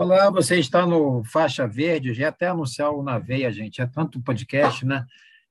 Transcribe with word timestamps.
Olá, 0.00 0.30
você 0.30 0.58
está 0.58 0.86
no 0.86 1.22
Faixa 1.24 1.68
Verde, 1.68 2.14
já 2.14 2.28
até 2.28 2.46
anunciar 2.46 2.90
o 2.90 3.02
Na 3.02 3.18
Veia, 3.18 3.52
gente, 3.52 3.82
é 3.82 3.86
tanto 3.86 4.18
podcast, 4.18 4.82
né? 4.86 5.04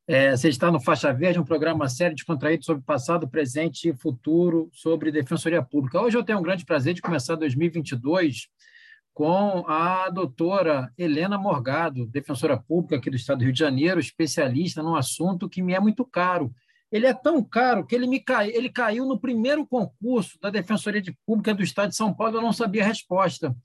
É, 0.08 0.36
você 0.36 0.50
está 0.50 0.72
no 0.72 0.79
Faixa 0.79 1.14
Verde, 1.14 1.40
um 1.40 1.46
programa 1.46 1.88
sério 1.88 2.16
descontraído 2.16 2.66
sobre 2.66 2.82
passado, 2.82 3.30
presente 3.30 3.90
e 3.90 3.94
futuro 3.94 4.68
sobre 4.74 5.12
defensoria 5.12 5.62
pública. 5.62 6.02
Hoje 6.02 6.18
eu 6.18 6.24
tenho 6.24 6.40
um 6.40 6.42
grande 6.42 6.66
prazer 6.66 6.96
de 6.96 7.02
começar 7.04 7.36
2022 7.36 8.48
com 9.14 9.66
a 9.68 10.09
doutora 10.09 10.91
Helena 10.97 11.38
Morgado, 11.38 12.07
defensora 12.07 12.57
pública 12.57 12.95
aqui 12.95 13.11
do 13.11 13.18
Estado 13.18 13.38
do 13.38 13.43
Rio 13.43 13.54
de 13.54 13.59
Janeiro, 13.59 14.00
especialista 14.00 14.81
num 14.81 14.95
assunto 14.95 15.47
que 15.47 15.61
me 15.61 15.75
é 15.75 15.79
muito 15.79 16.04
caro. 16.04 16.52
Ele 16.91 17.05
é 17.05 17.13
tão 17.13 17.43
caro 17.43 17.86
que 17.86 17.93
ele, 17.93 18.07
me 18.07 18.20
cai, 18.20 18.50
ele 18.50 18.70
caiu 18.70 19.05
no 19.05 19.20
primeiro 19.20 19.63
concurso 19.68 20.39
da 20.41 20.50
Defensoria 20.50 21.04
de 21.04 21.16
Pública 21.23 21.54
do 21.54 21.61
Estado 21.61 21.89
de 21.89 21.95
São 21.95 22.11
Paulo, 22.11 22.38
eu 22.38 22.41
não 22.41 22.52
sabia 22.52 22.81
a 22.81 22.88
resposta. 22.88 23.55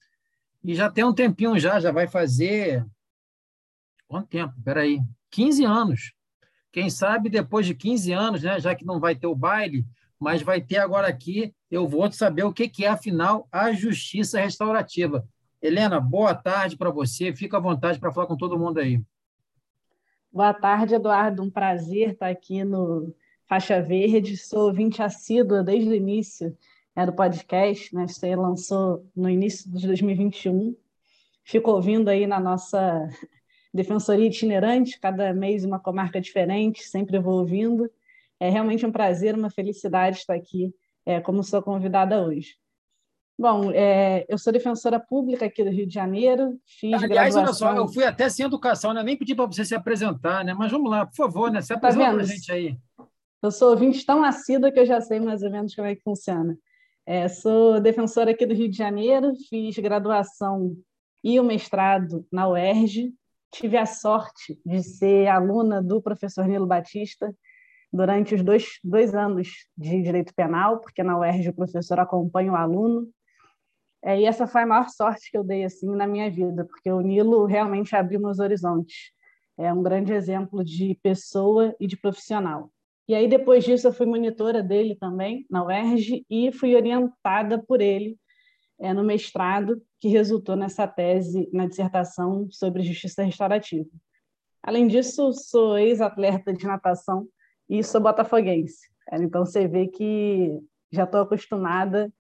E 0.65 0.75
já 0.75 0.91
tem 0.91 1.05
um 1.05 1.13
tempinho 1.13 1.59
já, 1.59 1.79
já 1.79 1.93
vai 1.93 2.09
fazer. 2.09 2.87
Quanto 4.09 4.29
tempo? 4.29 4.55
Peraí. 4.65 4.99
15 5.31 5.65
anos. 5.65 6.15
Quem 6.73 6.89
sabe 6.89 7.29
depois 7.29 7.67
de 7.67 7.75
15 7.75 8.13
anos, 8.13 8.43
né, 8.43 8.59
já 8.59 8.75
que 8.75 8.85
não 8.85 8.99
vai 8.99 9.15
ter 9.15 9.27
o 9.27 9.35
baile, 9.35 9.85
mas 10.19 10.43
vai 10.43 10.61
ter 10.61 10.79
agora 10.79 11.07
aqui, 11.07 11.55
eu 11.71 11.87
vou 11.87 12.11
saber 12.11 12.45
o 12.45 12.53
que, 12.53 12.69
que 12.69 12.85
é, 12.85 12.89
afinal, 12.89 13.47
a 13.53 13.73
justiça 13.73 14.41
restaurativa. 14.41 15.29
Helena, 15.61 16.01
boa 16.01 16.35
tarde 16.35 16.77
para 16.77 16.91
você. 16.91 17.35
Fica 17.35 17.59
à 17.59 17.61
vontade 17.61 18.01
para 18.01 18.13
falar 18.13 18.27
com 18.27 18.37
todo 18.37 18.59
mundo 18.59 18.79
aí. 18.79 19.01
Boa 20.33 20.55
tarde, 20.55 20.95
Eduardo. 20.95 21.43
Um 21.43 21.51
prazer 21.51 22.13
estar 22.13 22.29
aqui 22.29 22.65
no 22.65 23.15
Faixa 23.47 23.83
Verde. 23.83 24.37
Sou 24.37 24.67
ouvinte 24.67 25.03
assídua 25.03 25.63
desde 25.63 25.91
o 25.91 25.95
início 25.95 26.57
é, 26.97 27.07
do 27.07 27.13
podcast, 27.13 27.95
né? 27.95 28.07
Você 28.07 28.35
lançou 28.37 29.05
no 29.15 29.29
início 29.29 29.71
de 29.71 29.87
2021. 29.87 30.77
Fico 31.45 31.71
ouvindo 31.71 32.09
aí 32.09 32.27
na 32.27 32.39
nossa 32.39 33.09
defensoria 33.73 34.27
itinerante, 34.27 35.01
cada 35.01 35.33
mês 35.33 35.65
uma 35.65 35.81
comarca 35.81 36.21
diferente, 36.21 36.85
sempre 36.85 37.19
vou 37.19 37.41
ouvindo. 37.41 37.91
É 38.39 38.49
realmente 38.49 38.87
um 38.87 38.93
prazer, 38.93 39.35
uma 39.35 39.51
felicidade 39.51 40.19
estar 40.19 40.35
aqui 40.35 40.75
é, 41.05 41.21
como 41.21 41.43
sua 41.43 41.63
convidada 41.63 42.23
hoje. 42.23 42.57
Bom, 43.37 43.73
é, 43.73 44.25
eu 44.29 44.39
sou 44.39 44.53
defensora 44.53 45.01
pública 45.01 45.47
aqui 45.47 45.65
do 45.65 45.71
Rio 45.71 45.89
de 45.89 45.95
Janeiro, 45.95 46.57
fiz 46.65 46.95
Aliás, 47.03 47.35
graduação... 47.35 47.43
olha 47.43 47.53
só, 47.53 47.75
eu 47.75 47.89
fui 47.89 48.05
até 48.05 48.29
sem 48.29 48.47
educação, 48.47 48.95
né? 48.95 49.03
nem 49.03 49.17
pedi 49.17 49.35
para 49.35 49.47
você 49.47 49.65
se 49.65 49.75
apresentar, 49.75 50.45
né? 50.45 50.55
mas 50.55 50.71
vamos 50.71 50.89
lá, 50.89 51.05
por 51.05 51.17
favor, 51.17 51.51
né? 51.51 51.61
se 51.61 51.73
apresenta 51.73 52.05
tá 52.05 52.13
para 52.13 52.23
a 52.23 52.27
gente 52.27 52.53
aí. 52.53 52.79
Eu 53.43 53.51
sou 53.51 53.71
ouvinte 53.71 54.07
tão 54.07 54.23
assídua 54.23 54.71
que 54.71 54.79
eu 54.79 54.87
já 54.87 55.01
sei 55.01 55.19
mais 55.19 55.43
ou 55.43 55.51
menos 55.51 55.75
como 55.75 55.89
é 55.89 55.97
que 55.97 56.03
funciona. 56.03 56.57
É, 57.07 57.29
sou 57.29 57.81
defensora 57.81 58.31
aqui 58.31 58.47
do 58.47 58.55
Rio 58.55 58.71
de 58.71 58.79
Janeiro, 58.79 59.35
fiz 59.51 59.77
graduação 59.77 60.75
e 61.23 61.39
o 61.39 61.45
mestrado 61.45 62.27
na 62.33 62.49
UERJ. 62.49 63.13
Tive 63.53 63.77
a 63.77 63.85
sorte 63.85 64.59
de 64.65 64.83
ser 64.83 65.29
aluna 65.29 65.83
do 65.83 66.01
professor 66.01 66.47
Nilo 66.47 66.67
Batista 66.67 67.35
durante 67.93 68.35
os 68.35 68.43
dois, 68.43 68.79
dois 68.83 69.15
anos 69.15 69.49
de 69.77 70.03
direito 70.03 70.35
penal, 70.35 70.81
porque 70.81 71.03
na 71.03 71.19
UERJ 71.19 71.51
o 71.51 71.55
professor 71.55 72.01
acompanha 72.01 72.53
o 72.53 72.57
aluno. 72.57 73.07
É, 74.03 74.21
e 74.21 74.25
essa 74.25 74.47
foi 74.47 74.63
a 74.63 74.67
maior 74.67 74.89
sorte 74.89 75.31
que 75.31 75.37
eu 75.37 75.45
dei 75.45 75.63
assim 75.63 75.95
na 75.95 76.07
minha 76.07 76.31
vida, 76.31 76.65
porque 76.65 76.91
o 76.91 77.01
Nilo 77.01 77.45
realmente 77.45 77.95
abriu 77.95 78.19
meus 78.19 78.39
horizontes. 78.39 79.13
É 79.59 79.73
um 79.73 79.83
grande 79.83 80.13
exemplo 80.13 80.65
de 80.65 80.99
pessoa 81.03 81.77
e 81.79 81.87
de 81.87 81.99
profissional. 81.99 82.71
E 83.07 83.15
aí, 83.15 83.29
depois 83.29 83.65
disso, 83.65 83.87
eu 83.87 83.93
fui 83.93 84.07
monitora 84.07 84.63
dele 84.63 84.97
também, 84.97 85.47
na 85.51 85.65
UERJ, 85.65 86.25
e 86.29 86.51
fui 86.53 86.75
orientada 86.75 87.63
por 87.63 87.81
ele 87.81 88.17
é, 88.81 88.93
no 88.93 89.05
mestrado, 89.05 89.83
que 90.01 90.09
resultou 90.09 90.57
nessa 90.57 90.87
tese, 90.87 91.49
na 91.53 91.67
dissertação 91.67 92.49
sobre 92.51 92.83
justiça 92.83 93.23
restaurativa. 93.23 93.89
Além 94.63 94.87
disso, 94.87 95.33
sou 95.33 95.79
ex-atleta 95.79 96.53
de 96.53 96.67
natação 96.67 97.29
e 97.69 97.83
sou 97.83 98.01
botafoguense. 98.01 98.89
Então, 99.13 99.45
você 99.45 99.69
vê 99.69 99.87
que 99.87 100.59
já 100.91 101.05
estou 101.05 101.21
acostumada 101.21 102.11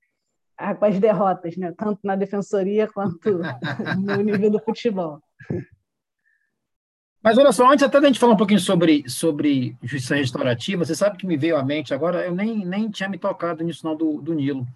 com 0.78 0.84
as 0.84 0.98
derrotas, 0.98 1.56
né? 1.56 1.72
tanto 1.76 2.00
na 2.04 2.14
defensoria 2.14 2.86
quanto 2.86 3.40
no 4.04 4.22
nível 4.22 4.50
do 4.50 4.60
futebol. 4.60 5.20
Mas 7.24 7.38
olha 7.38 7.52
só, 7.52 7.72
antes 7.72 7.82
até 7.82 7.98
da 7.98 8.06
gente 8.06 8.18
falar 8.18 8.34
um 8.34 8.36
pouquinho 8.36 8.60
sobre, 8.60 9.08
sobre 9.08 9.74
justiça 9.82 10.14
restaurativa, 10.14 10.84
você 10.84 10.94
sabe 10.94 11.16
que 11.16 11.26
me 11.26 11.38
veio 11.38 11.56
à 11.56 11.64
mente 11.64 11.94
agora, 11.94 12.26
eu 12.26 12.34
nem, 12.34 12.66
nem 12.66 12.90
tinha 12.90 13.08
me 13.08 13.16
tocado 13.16 13.64
nisso 13.64 13.86
não 13.86 13.96
do, 13.96 14.20
do 14.20 14.34
Nilo, 14.34 14.66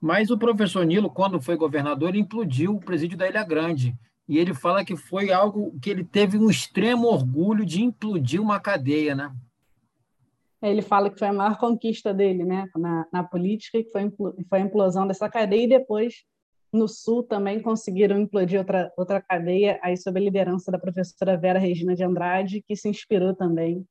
mas 0.00 0.30
o 0.30 0.38
professor 0.38 0.86
Nilo, 0.86 1.10
quando 1.10 1.40
foi 1.40 1.56
governador, 1.56 2.10
ele 2.10 2.20
implodiu 2.20 2.76
o 2.76 2.80
presídio 2.80 3.18
da 3.18 3.28
Ilha 3.28 3.42
Grande, 3.42 3.96
e 4.28 4.38
ele 4.38 4.54
fala 4.54 4.84
que 4.84 4.96
foi 4.96 5.32
algo 5.32 5.76
que 5.82 5.90
ele 5.90 6.04
teve 6.04 6.38
um 6.38 6.48
extremo 6.48 7.08
orgulho 7.08 7.66
de 7.66 7.82
implodir 7.82 8.40
uma 8.40 8.60
cadeia, 8.60 9.16
né? 9.16 9.32
Ele 10.62 10.82
fala 10.82 11.10
que 11.10 11.18
foi 11.18 11.26
a 11.26 11.32
maior 11.32 11.58
conquista 11.58 12.14
dele 12.14 12.44
né, 12.44 12.68
na, 12.76 13.06
na 13.12 13.24
política, 13.24 13.82
que 13.82 13.90
foi, 13.90 14.08
foi 14.48 14.60
a 14.60 14.64
implosão 14.64 15.04
dessa 15.04 15.28
cadeia, 15.28 15.64
e 15.64 15.68
depois 15.68 16.24
no 16.72 16.86
Sul 16.88 17.22
também 17.22 17.60
conseguiram 17.60 18.18
implodir 18.18 18.58
outra, 18.58 18.92
outra 18.96 19.20
cadeia, 19.22 19.78
aí 19.82 19.96
sob 19.96 20.18
a 20.18 20.22
liderança 20.22 20.70
da 20.70 20.78
professora 20.78 21.36
Vera 21.36 21.58
Regina 21.58 21.94
de 21.94 22.04
Andrade, 22.04 22.62
que 22.66 22.76
se 22.76 22.88
inspirou 22.88 23.34
também 23.34 23.86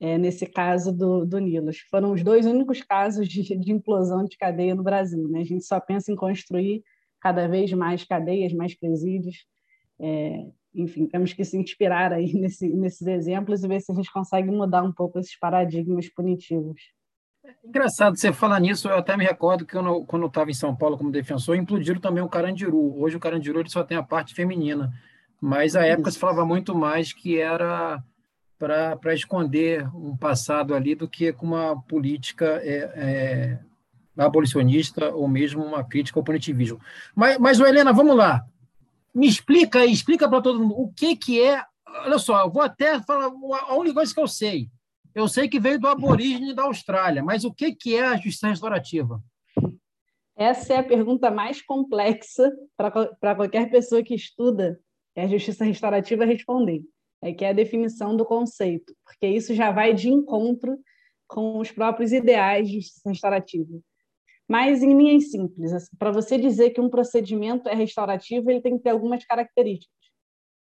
é, 0.00 0.18
nesse 0.18 0.46
caso 0.46 0.92
do, 0.92 1.24
do 1.24 1.38
Nilos. 1.38 1.78
Foram 1.90 2.12
os 2.12 2.22
dois 2.22 2.44
únicos 2.46 2.82
casos 2.82 3.28
de, 3.28 3.56
de 3.56 3.72
implosão 3.72 4.24
de 4.24 4.36
cadeia 4.36 4.74
no 4.74 4.82
Brasil. 4.82 5.28
Né? 5.28 5.40
A 5.40 5.44
gente 5.44 5.64
só 5.64 5.80
pensa 5.80 6.10
em 6.10 6.16
construir 6.16 6.82
cada 7.20 7.46
vez 7.46 7.72
mais 7.72 8.04
cadeias, 8.04 8.52
mais 8.52 8.74
presídios. 8.74 9.46
É, 10.00 10.44
enfim, 10.74 11.06
temos 11.06 11.32
que 11.32 11.44
se 11.44 11.56
inspirar 11.56 12.12
aí 12.12 12.32
nesse, 12.34 12.68
nesses 12.68 13.06
exemplos 13.06 13.62
e 13.62 13.68
ver 13.68 13.80
se 13.80 13.92
a 13.92 13.94
gente 13.94 14.12
consegue 14.12 14.50
mudar 14.50 14.82
um 14.82 14.92
pouco 14.92 15.18
esses 15.18 15.38
paradigmas 15.38 16.08
punitivos. 16.12 16.80
Engraçado 17.64 18.16
você 18.16 18.32
falar 18.32 18.60
nisso, 18.60 18.88
eu 18.88 18.96
até 18.96 19.16
me 19.16 19.24
recordo 19.24 19.66
que 19.66 19.76
eu, 19.76 20.04
quando 20.04 20.22
eu 20.22 20.28
estava 20.28 20.50
em 20.50 20.54
São 20.54 20.74
Paulo 20.76 20.96
como 20.96 21.10
defensor, 21.10 21.56
implodiram 21.56 22.00
também 22.00 22.22
o 22.22 22.28
Carandiru. 22.28 23.00
Hoje 23.00 23.16
o 23.16 23.20
Carandiru 23.20 23.60
ele 23.60 23.68
só 23.68 23.82
tem 23.82 23.96
a 23.96 24.02
parte 24.02 24.34
feminina, 24.34 24.92
mas 25.40 25.74
à 25.74 25.84
época 25.84 26.10
se 26.10 26.18
falava 26.18 26.44
muito 26.44 26.74
mais 26.74 27.12
que 27.12 27.38
era 27.38 28.02
para 28.58 29.12
esconder 29.12 29.88
um 29.92 30.16
passado 30.16 30.72
ali 30.72 30.94
do 30.94 31.08
que 31.08 31.32
com 31.32 31.46
uma 31.46 31.82
política 31.82 32.60
é, 32.62 32.92
é, 32.94 33.58
abolicionista 34.16 35.12
ou 35.12 35.26
mesmo 35.26 35.64
uma 35.64 35.82
crítica 35.82 36.20
ao 36.20 36.24
punitivismo. 36.24 36.80
Mas, 37.12 37.38
mas 37.38 37.58
Helena, 37.58 37.92
vamos 37.92 38.16
lá. 38.16 38.44
Me 39.12 39.26
explica 39.26 39.80
aí, 39.80 39.92
explica 39.92 40.28
para 40.28 40.40
todo 40.40 40.60
mundo 40.60 40.74
o 40.78 40.92
que, 40.92 41.16
que 41.16 41.42
é. 41.42 41.60
Olha 42.04 42.18
só, 42.18 42.42
eu 42.42 42.50
vou 42.50 42.62
até 42.62 43.00
falar 43.00 43.26
a 43.26 43.74
única 43.74 43.94
coisa 43.94 44.14
que 44.14 44.20
eu 44.20 44.28
sei 44.28 44.70
eu 45.14 45.28
sei 45.28 45.48
que 45.48 45.60
veio 45.60 45.78
do 45.78 45.88
aborígene 45.88 46.54
da 46.54 46.64
Austrália, 46.64 47.22
mas 47.22 47.44
o 47.44 47.52
que, 47.52 47.74
que 47.74 47.96
é 47.96 48.04
a 48.04 48.16
justiça 48.16 48.48
restaurativa? 48.48 49.22
Essa 50.36 50.74
é 50.74 50.76
a 50.78 50.82
pergunta 50.82 51.30
mais 51.30 51.60
complexa 51.62 52.50
para 52.76 53.34
qualquer 53.34 53.70
pessoa 53.70 54.02
que 54.02 54.14
estuda 54.14 54.80
a 55.16 55.26
justiça 55.26 55.64
restaurativa 55.64 56.24
responder. 56.24 56.82
É 57.20 57.32
que 57.32 57.44
é 57.44 57.50
a 57.50 57.52
definição 57.52 58.16
do 58.16 58.24
conceito, 58.24 58.92
porque 59.04 59.26
isso 59.28 59.54
já 59.54 59.70
vai 59.70 59.94
de 59.94 60.08
encontro 60.08 60.76
com 61.28 61.58
os 61.58 61.70
próprios 61.70 62.12
ideais 62.12 62.68
de 62.68 62.80
justiça 62.80 63.08
restaurativa. 63.08 63.80
Mas, 64.48 64.82
em 64.82 64.96
linhas 64.96 65.30
simples, 65.30 65.72
assim, 65.72 65.96
para 65.96 66.10
você 66.10 66.36
dizer 66.36 66.70
que 66.70 66.80
um 66.80 66.90
procedimento 66.90 67.68
é 67.68 67.74
restaurativo, 67.74 68.50
ele 68.50 68.60
tem 68.60 68.76
que 68.76 68.82
ter 68.82 68.90
algumas 68.90 69.24
características. 69.24 69.96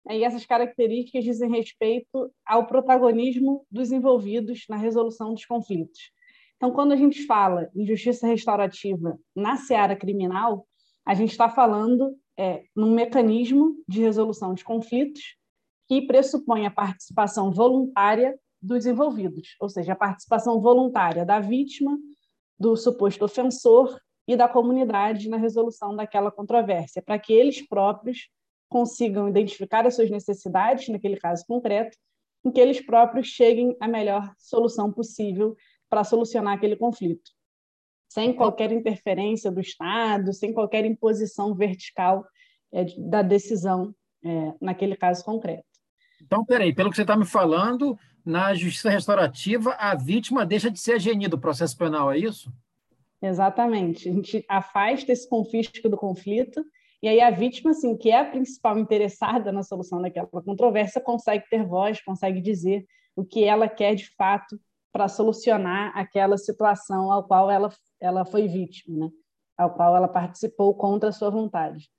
Né? 0.04 0.18
E 0.18 0.24
essas 0.24 0.44
características 0.44 1.24
dizem 1.24 1.50
respeito 1.50 2.30
ao 2.44 2.66
protagonismo 2.66 3.66
dos 3.70 3.90
envolvidos 3.90 4.64
na 4.68 4.76
resolução 4.76 5.32
dos 5.32 5.44
conflitos. 5.44 6.12
Então, 6.56 6.70
quando 6.72 6.92
a 6.92 6.96
gente 6.96 7.26
fala 7.26 7.68
em 7.74 7.86
justiça 7.86 8.26
restaurativa 8.26 9.18
na 9.34 9.56
seara 9.56 9.96
criminal, 9.96 10.66
a 11.04 11.14
gente 11.14 11.30
está 11.30 11.48
falando 11.48 12.16
é, 12.38 12.64
num 12.74 12.94
mecanismo 12.94 13.76
de 13.88 14.00
resolução 14.00 14.54
de 14.54 14.64
conflitos 14.64 15.36
que 15.86 16.06
pressupõe 16.06 16.66
a 16.66 16.70
participação 16.70 17.52
voluntária 17.52 18.38
dos 18.62 18.86
envolvidos, 18.86 19.56
ou 19.60 19.68
seja, 19.68 19.92
a 19.92 19.96
participação 19.96 20.60
voluntária 20.60 21.24
da 21.24 21.38
vítima, 21.38 21.98
do 22.58 22.74
suposto 22.76 23.26
ofensor 23.26 23.98
e 24.26 24.36
da 24.36 24.48
comunidade 24.48 25.28
na 25.28 25.36
resolução 25.36 25.94
daquela 25.94 26.30
controvérsia, 26.30 27.02
para 27.02 27.18
que 27.18 27.32
eles 27.32 27.66
próprios 27.68 28.30
consigam 28.68 29.28
identificar 29.28 29.86
as 29.86 29.94
suas 29.94 30.10
necessidades, 30.10 30.88
naquele 30.88 31.16
caso 31.16 31.44
concreto, 31.46 31.96
em 32.44 32.50
que 32.50 32.60
eles 32.60 32.84
próprios 32.84 33.28
cheguem 33.28 33.76
à 33.80 33.88
melhor 33.88 34.32
solução 34.38 34.92
possível 34.92 35.56
para 35.88 36.04
solucionar 36.04 36.54
aquele 36.54 36.76
conflito, 36.76 37.30
sem 38.08 38.32
qualquer 38.32 38.72
interferência 38.72 39.50
do 39.50 39.60
Estado, 39.60 40.32
sem 40.32 40.52
qualquer 40.52 40.84
imposição 40.84 41.54
vertical 41.54 42.24
é, 42.72 42.84
da 42.98 43.22
decisão 43.22 43.94
é, 44.24 44.52
naquele 44.60 44.96
caso 44.96 45.24
concreto. 45.24 45.64
Então, 46.20 46.44
peraí, 46.44 46.74
pelo 46.74 46.90
que 46.90 46.96
você 46.96 47.02
está 47.02 47.16
me 47.16 47.26
falando, 47.26 47.98
na 48.24 48.54
justiça 48.54 48.90
restaurativa, 48.90 49.74
a 49.78 49.94
vítima 49.94 50.46
deixa 50.46 50.70
de 50.70 50.80
ser 50.80 50.94
agente 50.94 51.28
do 51.28 51.38
processo 51.38 51.76
penal, 51.76 52.10
é 52.10 52.18
isso? 52.18 52.52
Exatamente. 53.20 54.08
A 54.08 54.12
gente 54.12 54.44
afasta 54.48 55.12
esse 55.12 55.28
confisco 55.28 55.88
do 55.88 55.96
conflito 55.96 56.64
E 57.04 57.08
aí 57.08 57.20
a 57.20 57.30
vítima, 57.30 57.72
assim, 57.72 57.94
que 57.98 58.08
é 58.08 58.18
a 58.18 58.24
principal 58.24 58.78
interessada 58.78 59.52
na 59.52 59.62
solução 59.62 60.00
daquela 60.00 60.26
controvérsia, 60.26 61.02
consegue 61.02 61.44
ter 61.50 61.62
voz, 61.62 62.02
consegue 62.02 62.40
dizer 62.40 62.86
o 63.14 63.22
que 63.22 63.44
ela 63.44 63.68
quer 63.68 63.94
de 63.94 64.08
fato 64.16 64.58
para 64.90 65.06
solucionar 65.06 65.92
aquela 65.94 66.38
situação 66.38 67.12
ao 67.12 67.22
qual 67.22 67.50
ela, 67.50 67.68
ela 68.00 68.24
foi 68.24 68.48
vítima, 68.48 69.04
né? 69.04 69.12
ao 69.54 69.74
qual 69.74 69.94
ela 69.94 70.08
participou 70.08 70.74
contra 70.74 71.10
a 71.10 71.12
sua 71.12 71.28
vontade. 71.28 71.90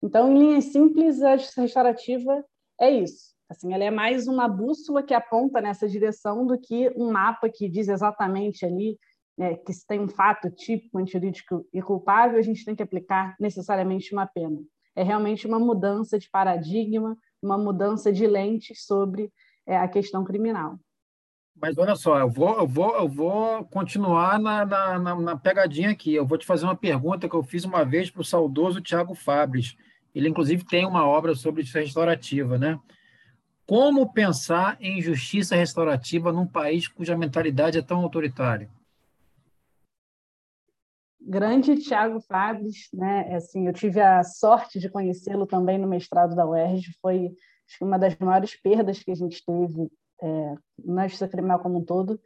Então, 0.00 0.30
em 0.30 0.38
linhas 0.38 0.66
simples, 0.66 1.20
a 1.24 1.36
justiça 1.36 1.62
restaurativa 1.62 2.44
é 2.80 2.88
isso. 2.88 3.34
Assim, 3.50 3.74
ela 3.74 3.82
é 3.82 3.90
mais 3.90 4.28
uma 4.28 4.46
bússola 4.46 5.02
que 5.02 5.12
aponta 5.12 5.60
nessa 5.60 5.88
direção 5.88 6.46
do 6.46 6.56
que 6.56 6.88
um 6.96 7.10
mapa 7.10 7.50
que 7.52 7.68
diz 7.68 7.88
exatamente 7.88 8.64
ali 8.64 8.96
né, 9.36 9.56
que 9.56 9.72
se 9.72 9.86
tem 9.86 10.00
um 10.00 10.08
fato 10.08 10.50
típico 10.50 10.98
antijurídico 10.98 11.66
e 11.72 11.80
culpável, 11.80 12.38
a 12.38 12.42
gente 12.42 12.64
tem 12.64 12.74
que 12.74 12.82
aplicar 12.82 13.34
necessariamente 13.40 14.12
uma 14.12 14.26
pena. 14.26 14.58
É 14.94 15.02
realmente 15.02 15.46
uma 15.46 15.58
mudança 15.58 16.18
de 16.18 16.28
paradigma, 16.30 17.16
uma 17.42 17.56
mudança 17.56 18.12
de 18.12 18.26
lente 18.26 18.74
sobre 18.74 19.32
é, 19.66 19.76
a 19.76 19.88
questão 19.88 20.22
criminal. 20.24 20.78
Mas 21.60 21.76
olha 21.78 21.94
só, 21.94 22.18
eu 22.18 22.28
vou, 22.28 22.58
eu 22.58 22.66
vou, 22.66 22.96
eu 22.96 23.08
vou 23.08 23.64
continuar 23.66 24.38
na, 24.38 24.64
na, 24.64 24.98
na, 24.98 25.36
pegadinha 25.36 25.90
aqui. 25.90 26.14
Eu 26.14 26.26
vou 26.26 26.38
te 26.38 26.46
fazer 26.46 26.64
uma 26.64 26.76
pergunta 26.76 27.28
que 27.28 27.34
eu 27.34 27.42
fiz 27.42 27.64
uma 27.64 27.84
vez 27.84 28.10
para 28.10 28.22
o 28.22 28.24
saudoso 28.24 28.80
Tiago 28.80 29.14
Fabres. 29.14 29.76
Ele, 30.14 30.28
inclusive, 30.28 30.64
tem 30.64 30.86
uma 30.86 31.06
obra 31.06 31.34
sobre 31.34 31.62
justiça 31.62 31.80
restaurativa, 31.80 32.58
né? 32.58 32.78
Como 33.66 34.12
pensar 34.12 34.76
em 34.80 35.00
justiça 35.00 35.54
restaurativa 35.54 36.32
num 36.32 36.46
país 36.46 36.88
cuja 36.88 37.16
mentalidade 37.16 37.78
é 37.78 37.82
tão 37.82 38.00
autoritária? 38.00 38.68
Grande 41.24 41.76
Tiago 41.76 42.20
Fabres, 42.20 42.88
né? 42.92 43.34
Assim, 43.34 43.66
eu 43.66 43.72
tive 43.72 44.00
a 44.00 44.22
sorte 44.22 44.78
de 44.78 44.88
conhecê-lo 44.88 45.46
também 45.46 45.78
no 45.78 45.86
mestrado 45.86 46.34
da 46.34 46.46
UERJ. 46.46 46.92
Foi 47.00 47.30
uma 47.80 47.98
das 47.98 48.16
maiores 48.18 48.54
perdas 48.60 49.02
que 49.02 49.10
a 49.10 49.14
gente 49.14 49.44
teve 49.44 49.90
é, 50.20 50.54
na 50.84 51.04
justiça 51.04 51.28
criminal 51.28 51.60
como 51.60 51.78
um 51.78 51.84
todo. 51.84 52.20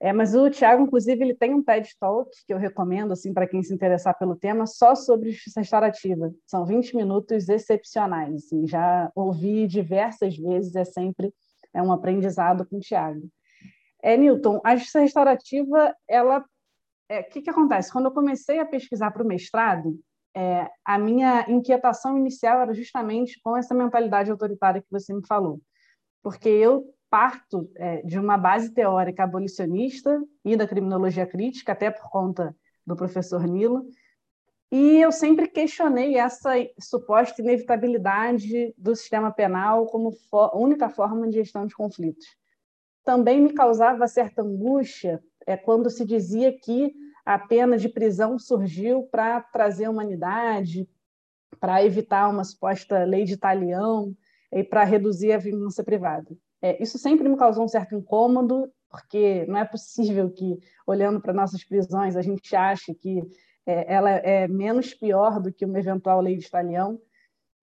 É, 0.00 0.12
mas 0.12 0.34
o 0.34 0.48
Tiago, 0.48 0.84
inclusive, 0.84 1.24
ele 1.24 1.34
tem 1.34 1.52
um 1.54 1.62
TED 1.62 1.88
Talk 1.98 2.30
que 2.46 2.52
eu 2.52 2.58
recomendo 2.58 3.12
assim 3.12 3.34
para 3.34 3.48
quem 3.48 3.62
se 3.62 3.74
interessar 3.74 4.16
pelo 4.16 4.36
tema, 4.36 4.64
só 4.64 4.94
sobre 4.94 5.32
justiça 5.32 5.60
restaurativa. 5.60 6.32
São 6.46 6.64
20 6.64 6.94
minutos 6.94 7.48
excepcionais. 7.48 8.34
Assim, 8.44 8.66
já 8.66 9.10
ouvi 9.14 9.66
diversas 9.66 10.36
vezes, 10.36 10.76
é 10.76 10.84
sempre 10.84 11.34
é 11.74 11.82
um 11.82 11.92
aprendizado 11.92 12.64
com 12.64 12.76
o 12.76 12.80
Tiago. 12.80 13.28
É, 14.00 14.16
Newton, 14.16 14.60
a 14.62 14.76
justiça 14.76 15.00
restaurativa, 15.00 15.94
ela, 16.06 16.44
o 17.10 17.12
é, 17.12 17.22
que, 17.22 17.40
que 17.40 17.50
acontece? 17.50 17.90
Quando 17.90 18.06
eu 18.06 18.12
comecei 18.12 18.58
a 18.58 18.66
pesquisar 18.66 19.10
para 19.10 19.22
o 19.22 19.26
mestrado, 19.26 19.98
é, 20.36 20.68
a 20.84 20.98
minha 20.98 21.46
inquietação 21.48 22.18
inicial 22.18 22.60
era 22.60 22.74
justamente 22.74 23.40
com 23.42 23.56
essa 23.56 23.74
mentalidade 23.74 24.30
autoritária 24.30 24.82
que 24.82 24.90
você 24.90 25.12
me 25.14 25.26
falou, 25.26 25.60
porque 26.22 26.48
eu 26.48 26.84
parto 27.10 27.70
é, 27.76 28.02
de 28.02 28.18
uma 28.18 28.36
base 28.36 28.72
teórica 28.74 29.24
abolicionista 29.24 30.22
e 30.44 30.56
da 30.56 30.68
criminologia 30.68 31.26
crítica, 31.26 31.72
até 31.72 31.90
por 31.90 32.10
conta 32.10 32.54
do 32.86 32.94
professor 32.94 33.42
Nilo, 33.46 33.86
e 34.70 35.00
eu 35.00 35.10
sempre 35.10 35.48
questionei 35.48 36.16
essa 36.16 36.52
suposta 36.78 37.40
inevitabilidade 37.40 38.74
do 38.76 38.94
sistema 38.94 39.32
penal 39.32 39.86
como 39.86 40.12
for, 40.12 40.54
única 40.54 40.90
forma 40.90 41.26
de 41.26 41.36
gestão 41.36 41.66
de 41.66 41.74
conflitos. 41.74 42.26
Também 43.02 43.40
me 43.40 43.54
causava 43.54 44.06
certa 44.06 44.42
angústia 44.42 45.22
é, 45.48 45.56
quando 45.56 45.88
se 45.88 46.04
dizia 46.04 46.52
que 46.52 46.94
a 47.24 47.38
pena 47.38 47.78
de 47.78 47.88
prisão 47.88 48.38
surgiu 48.38 49.04
para 49.04 49.40
trazer 49.40 49.88
humanidade, 49.88 50.86
para 51.58 51.82
evitar 51.82 52.28
uma 52.28 52.44
suposta 52.44 53.02
lei 53.04 53.24
de 53.24 53.38
talião 53.38 54.14
e 54.52 54.62
para 54.62 54.84
reduzir 54.84 55.32
a 55.32 55.38
vingança 55.38 55.82
privada. 55.82 56.36
É, 56.60 56.82
isso 56.82 56.98
sempre 56.98 57.26
me 57.26 57.36
causou 57.36 57.64
um 57.64 57.68
certo 57.68 57.94
incômodo, 57.94 58.70
porque 58.90 59.46
não 59.46 59.58
é 59.58 59.64
possível 59.64 60.30
que, 60.30 60.58
olhando 60.86 61.18
para 61.18 61.32
nossas 61.32 61.64
prisões, 61.64 62.14
a 62.14 62.20
gente 62.20 62.54
ache 62.54 62.94
que 62.94 63.22
é, 63.64 63.94
ela 63.94 64.10
é 64.10 64.46
menos 64.46 64.92
pior 64.92 65.40
do 65.40 65.50
que 65.50 65.64
uma 65.64 65.78
eventual 65.78 66.20
lei 66.20 66.36
de 66.36 66.44
estalião. 66.44 67.00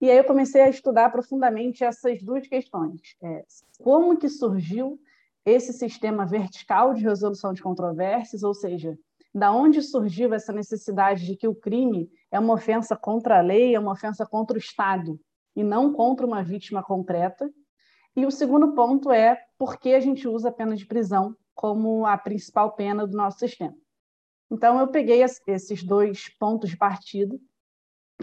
E 0.02 0.10
aí 0.10 0.18
eu 0.18 0.24
comecei 0.24 0.62
a 0.62 0.70
estudar 0.70 1.12
profundamente 1.12 1.84
essas 1.84 2.20
duas 2.24 2.48
questões. 2.48 3.00
É, 3.22 3.44
como 3.78 4.18
que 4.18 4.28
surgiu 4.28 5.00
esse 5.45 5.71
sistema 5.71 6.25
vertical 6.25 6.94
de 6.94 7.03
resolução 7.03 7.53
de 7.53 7.62
controvérsias, 7.62 8.42
ou 8.44 8.53
seja, 8.53 8.97
da 9.33 9.51
onde 9.51 9.81
surgiu 9.81 10.33
essa 10.33 10.51
necessidade 10.51 11.25
de 11.25 11.36
que 11.36 11.47
o 11.47 11.53
crime 11.53 12.09
é 12.31 12.39
uma 12.39 12.53
ofensa 12.53 12.95
contra 12.95 13.38
a 13.38 13.42
lei, 13.42 13.75
é 13.75 13.80
uma 13.80 13.92
ofensa 13.92 14.25
contra 14.25 14.56
o 14.56 14.59
Estado, 14.59 15.19
e 15.56 15.63
não 15.63 15.94
contra 15.94 16.25
uma 16.25 16.44
vítima 16.44 16.81
concreta, 16.81 17.50
e 18.15 18.25
o 18.25 18.31
segundo 18.31 18.74
ponto 18.74 19.12
é 19.12 19.38
por 19.57 19.77
que 19.77 19.94
a 19.94 20.00
gente 20.00 20.27
usa 20.27 20.50
a 20.50 20.51
pena 20.51 20.75
de 20.75 20.86
prisão 20.86 21.36
como 21.53 22.06
a 22.06 22.18
principal 22.18 22.71
pena 22.74 23.06
do 23.06 23.15
nosso 23.15 23.39
sistema. 23.39 23.75
Então, 24.50 24.80
eu 24.80 24.88
peguei 24.88 25.21
esses 25.21 25.83
dois 25.83 26.30
pontos 26.38 26.69
de 26.69 26.77
partida 26.77 27.36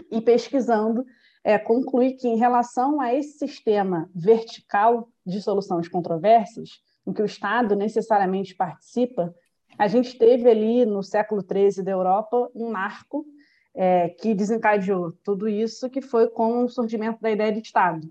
e, 0.09 0.19
pesquisando, 0.19 1.05
é, 1.43 1.59
concluí 1.59 2.15
que, 2.15 2.27
em 2.27 2.37
relação 2.37 2.99
a 2.99 3.13
esse 3.13 3.37
sistema 3.37 4.09
vertical 4.15 5.09
de 5.25 5.41
solução 5.41 5.79
de 5.79 5.89
controvérsias, 5.89 6.69
em 7.05 7.13
que 7.13 7.21
o 7.21 7.25
Estado 7.25 7.75
necessariamente 7.75 8.55
participa, 8.55 9.33
a 9.77 9.87
gente 9.87 10.17
teve 10.17 10.49
ali, 10.49 10.85
no 10.85 11.01
século 11.01 11.41
XIII 11.41 11.83
da 11.83 11.91
Europa, 11.91 12.49
um 12.53 12.69
marco 12.69 13.25
é, 13.73 14.09
que 14.09 14.33
desencadeou 14.33 15.13
tudo 15.23 15.47
isso, 15.47 15.89
que 15.89 16.01
foi 16.01 16.27
com 16.27 16.63
o 16.63 16.69
surgimento 16.69 17.21
da 17.21 17.31
ideia 17.31 17.51
de 17.51 17.59
Estado. 17.59 18.07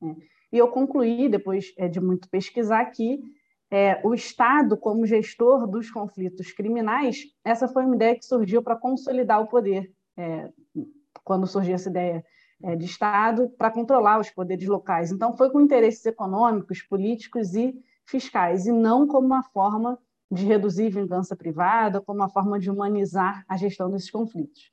Né? 0.00 0.16
E 0.52 0.58
eu 0.58 0.68
concluí, 0.68 1.28
depois 1.28 1.72
é, 1.76 1.88
de 1.88 2.00
muito 2.00 2.28
pesquisar, 2.28 2.84
que 2.86 3.20
é, 3.70 4.00
o 4.04 4.14
Estado, 4.14 4.76
como 4.76 5.06
gestor 5.06 5.66
dos 5.66 5.90
conflitos 5.90 6.52
criminais, 6.52 7.24
essa 7.44 7.66
foi 7.66 7.84
uma 7.84 7.96
ideia 7.96 8.16
que 8.16 8.24
surgiu 8.24 8.62
para 8.62 8.76
consolidar 8.76 9.40
o 9.40 9.46
poder, 9.46 9.90
é, 10.16 10.48
quando 11.24 11.46
surgiu 11.46 11.74
essa 11.74 11.88
ideia 11.88 12.24
é, 12.62 12.76
de 12.76 12.84
Estado, 12.84 13.48
para 13.58 13.70
controlar 13.70 14.20
os 14.20 14.30
poderes 14.30 14.68
locais. 14.68 15.10
Então, 15.10 15.36
foi 15.36 15.50
com 15.50 15.60
interesses 15.60 16.04
econômicos, 16.06 16.82
políticos 16.82 17.54
e 17.54 17.74
fiscais, 18.06 18.66
e 18.66 18.72
não 18.72 19.06
como 19.06 19.26
uma 19.26 19.42
forma 19.42 19.98
de 20.30 20.44
reduzir 20.44 20.90
vingança 20.90 21.36
privada, 21.36 22.00
como 22.00 22.20
uma 22.20 22.28
forma 22.28 22.58
de 22.58 22.70
humanizar 22.70 23.44
a 23.48 23.56
gestão 23.56 23.90
desses 23.90 24.10
conflitos. 24.10 24.72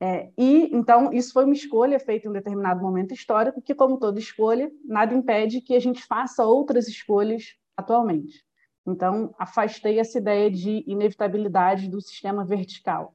É, 0.00 0.30
e 0.38 0.70
então 0.72 1.12
isso 1.12 1.32
foi 1.32 1.44
uma 1.44 1.54
escolha 1.54 1.98
feita 1.98 2.26
em 2.26 2.30
um 2.30 2.34
determinado 2.34 2.80
momento 2.80 3.12
histórico, 3.12 3.60
que 3.60 3.74
como 3.74 3.98
toda 3.98 4.18
escolha, 4.18 4.70
nada 4.84 5.12
impede 5.12 5.60
que 5.60 5.74
a 5.74 5.80
gente 5.80 6.04
faça 6.04 6.44
outras 6.44 6.86
escolhas 6.86 7.56
atualmente. 7.76 8.44
Então 8.86 9.34
afastei 9.38 9.98
essa 9.98 10.18
ideia 10.18 10.50
de 10.50 10.84
inevitabilidade 10.86 11.88
do 11.88 12.00
sistema 12.00 12.44
vertical. 12.44 13.14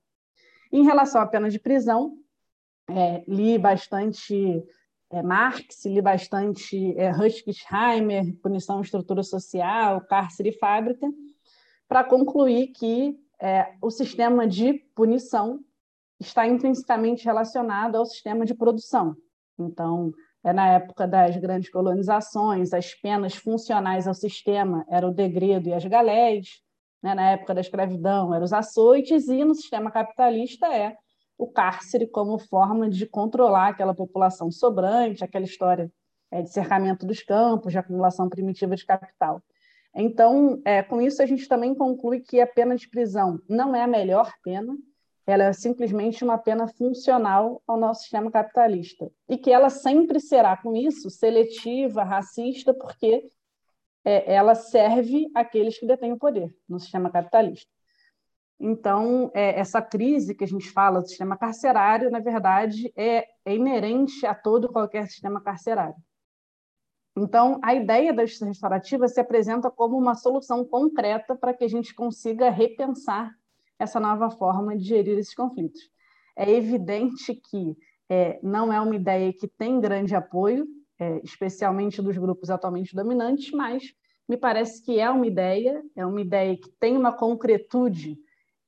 Em 0.72 0.84
relação 0.84 1.22
à 1.22 1.25
pena 1.25 1.50
de 1.50 1.60
prisão, 1.60 2.18
é, 2.89 3.24
li 3.27 3.58
bastante 3.58 4.63
é, 5.13 5.22
Marx, 5.22 5.86
li 5.86 6.01
bastante 6.01 6.98
é, 6.98 7.12
Huskisheimer, 7.12 8.36
Punição 8.41 8.79
e 8.79 8.82
Estrutura 8.82 9.22
Social, 9.22 10.01
Cárcere 10.01 10.50
e 10.50 10.58
Fábrica, 10.58 11.08
para 11.88 12.03
concluir 12.03 12.70
que 12.70 13.15
é, 13.39 13.75
o 13.79 13.91
sistema 13.91 14.48
de 14.48 14.74
punição 14.96 15.60
está 16.20 16.48
intrinsecamente 16.48 17.25
relacionado 17.25 17.96
ao 17.96 18.08
sistema 18.08 18.43
de 18.43 18.55
produção. 18.55 19.15
Então, 19.60 20.12
é 20.43 20.51
na 20.51 20.67
época 20.70 21.08
das 21.08 21.38
grandes 21.38 21.70
colonizações, 21.70 22.74
as 22.74 22.96
penas 22.96 23.36
funcionais 23.36 24.08
ao 24.08 24.15
sistema 24.15 24.84
eram 24.89 25.10
o 25.10 25.13
degredo 25.13 25.70
e 25.70 25.74
as 25.74 25.86
galés, 25.86 26.48
né? 27.03 27.13
na 27.13 27.29
época 27.32 27.53
da 27.53 27.62
escravidão 27.62 28.34
eram 28.34 28.43
os 28.43 28.53
açoites, 28.53 29.27
e 29.27 29.46
no 29.46 29.53
sistema 29.53 29.91
capitalista 29.91 30.65
é 30.74 30.98
o 31.43 31.47
cárcere 31.51 32.07
como 32.07 32.39
forma 32.39 32.89
de 32.89 33.05
controlar 33.05 33.69
aquela 33.69 33.93
população 33.93 34.50
sobrante, 34.50 35.23
aquela 35.23 35.45
história 35.45 35.91
é, 36.31 36.41
de 36.41 36.50
cercamento 36.50 37.05
dos 37.05 37.21
campos, 37.21 37.71
de 37.71 37.77
acumulação 37.77 38.29
primitiva 38.29 38.75
de 38.75 38.85
capital. 38.85 39.41
Então, 39.93 40.62
é, 40.65 40.81
com 40.81 41.01
isso, 41.01 41.21
a 41.21 41.25
gente 41.25 41.47
também 41.47 41.75
conclui 41.75 42.21
que 42.21 42.39
a 42.39 42.47
pena 42.47 42.75
de 42.75 42.89
prisão 42.89 43.39
não 43.47 43.75
é 43.75 43.83
a 43.83 43.88
melhor 43.88 44.31
pena, 44.43 44.75
ela 45.25 45.43
é 45.43 45.53
simplesmente 45.53 46.23
uma 46.23 46.38
pena 46.38 46.67
funcional 46.67 47.62
ao 47.67 47.77
nosso 47.77 48.01
sistema 48.01 48.31
capitalista. 48.31 49.09
E 49.29 49.38
que 49.38 49.51
ela 49.51 49.69
sempre 49.69 50.19
será, 50.19 50.57
com 50.57 50.75
isso, 50.75 51.09
seletiva, 51.09 52.03
racista, 52.03 52.73
porque 52.73 53.29
é, 54.03 54.33
ela 54.33 54.55
serve 54.55 55.29
àqueles 55.35 55.77
que 55.77 55.85
detêm 55.85 56.12
o 56.12 56.17
poder 56.17 56.53
no 56.67 56.79
sistema 56.79 57.09
capitalista. 57.09 57.73
Então, 58.65 59.29
é, 59.34 59.60
essa 59.60 59.82
crise 59.82 60.34
que 60.34 60.46
a 60.46 60.48
gente 60.48 60.72
fala 60.72 61.01
do 61.01 61.10
sistema 61.10 61.36
carcerário, 61.36 62.10
na 62.10 62.22
verdade, 62.22 62.93
é, 62.96 63.27
é 63.43 63.53
inerente 63.53 64.25
a 64.25 64.34
todo 64.34 64.72
qualquer 64.72 65.05
sistema 65.10 65.41
carcerário. 65.41 65.98
Então, 67.13 67.60
a 67.62 67.75
ideia 67.75 68.13
da 68.13 68.25
justiça 68.25 68.46
restaurativa 68.46 69.05
se 69.10 69.20
apresenta 69.20 69.70
como 69.70 69.98
uma 69.98 70.15
solução 70.15 70.63
concreta 70.63 71.36
para 71.36 71.53
que 71.53 71.65
a 71.65 71.67
gente 71.67 71.93
consiga 71.93 72.50
repensar 72.50 73.36
essa 73.77 74.00
nova 74.00 74.29
forma 74.29 74.77
de 74.77 74.86
gerir 74.86 75.17
esses 75.17 75.36
conflitos. 75.36 75.82
É 76.34 76.50
evidente 76.50 77.36
que 77.36 77.75
é, 78.10 78.39
não 78.41 78.72
é 78.72 78.79
uma 78.79 78.96
ideia 78.96 79.34
que 79.34 79.46
tem 79.46 79.82
grande 79.82 80.15
apoio, 80.15 80.65
é, 80.98 81.20
especialmente 81.22 82.01
dos 82.01 82.17
grupos 82.17 82.50
atualmente 82.50 82.96
dominantes, 82.96 83.51
mas 83.51 83.84
me 84.25 84.38
parece 84.38 84.82
que 84.82 85.01
é 85.01 85.10
uma 85.10 85.27
ideia, 85.27 85.84
é 85.98 86.05
uma 86.05 86.22
ideia 86.22 86.55
que 86.55 86.70
tem 86.79 86.96
uma 86.96 87.12
concretude 87.12 88.17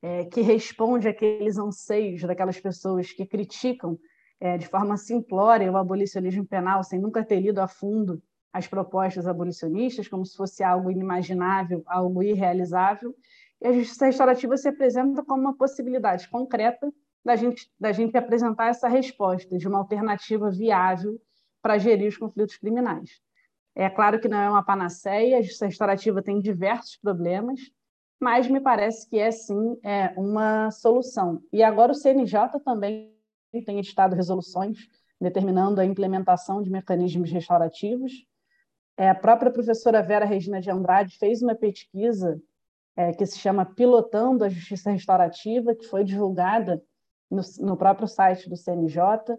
é, 0.05 0.23
que 0.23 0.41
responde 0.41 1.07
àqueles 1.07 1.57
anseios 1.57 2.21
daquelas 2.21 2.59
pessoas 2.59 3.11
que 3.11 3.25
criticam 3.25 3.97
é, 4.39 4.55
de 4.55 4.67
forma 4.67 4.97
simplória 4.97 5.71
o 5.71 5.77
abolicionismo 5.77 6.45
penal, 6.45 6.83
sem 6.83 6.99
nunca 6.99 7.25
ter 7.25 7.39
lido 7.39 7.57
a 7.57 7.67
fundo 7.67 8.21
as 8.53 8.67
propostas 8.67 9.25
abolicionistas, 9.25 10.07
como 10.07 10.23
se 10.23 10.37
fosse 10.37 10.63
algo 10.63 10.91
inimaginável, 10.91 11.81
algo 11.87 12.21
irrealizável. 12.21 13.15
E 13.59 13.67
a 13.67 13.73
justiça 13.73 14.05
restaurativa 14.05 14.55
se 14.57 14.69
apresenta 14.69 15.23
como 15.23 15.41
uma 15.41 15.57
possibilidade 15.57 16.29
concreta 16.29 16.93
da 17.25 17.35
gente, 17.35 17.67
da 17.79 17.91
gente 17.91 18.15
apresentar 18.15 18.67
essa 18.67 18.87
resposta 18.87 19.57
de 19.57 19.67
uma 19.67 19.79
alternativa 19.79 20.51
viável 20.51 21.19
para 21.63 21.79
gerir 21.79 22.09
os 22.09 22.17
conflitos 22.17 22.57
criminais. 22.57 23.09
É 23.73 23.89
claro 23.89 24.19
que 24.19 24.27
não 24.27 24.37
é 24.37 24.47
uma 24.47 24.63
panaceia, 24.63 25.39
a 25.39 25.41
justiça 25.41 25.65
restaurativa 25.65 26.21
tem 26.21 26.39
diversos 26.39 26.95
problemas, 26.97 27.59
mas 28.19 28.47
me 28.47 28.59
parece 28.59 29.09
que 29.09 29.17
é 29.17 29.31
sim 29.31 29.77
é 29.83 30.13
uma 30.17 30.71
solução. 30.71 31.41
E 31.51 31.61
agora 31.61 31.91
o 31.91 31.95
CNJ 31.95 32.59
também 32.63 33.13
tem 33.65 33.79
editado 33.79 34.15
resoluções 34.15 34.89
determinando 35.19 35.79
a 35.79 35.85
implementação 35.85 36.61
de 36.61 36.69
mecanismos 36.69 37.31
restaurativos. 37.31 38.25
É, 38.97 39.09
a 39.09 39.15
própria 39.15 39.51
professora 39.51 40.01
Vera 40.01 40.25
Regina 40.25 40.61
de 40.61 40.69
Andrade 40.69 41.17
fez 41.17 41.41
uma 41.41 41.55
pesquisa 41.55 42.41
é, 42.95 43.11
que 43.11 43.25
se 43.25 43.37
chama 43.37 43.65
Pilotando 43.65 44.43
a 44.43 44.49
Justiça 44.49 44.91
Restaurativa, 44.91 45.75
que 45.75 45.85
foi 45.85 46.03
divulgada 46.03 46.81
no, 47.29 47.41
no 47.59 47.77
próprio 47.77 48.07
site 48.07 48.49
do 48.49 48.55
CNJ. 48.55 49.37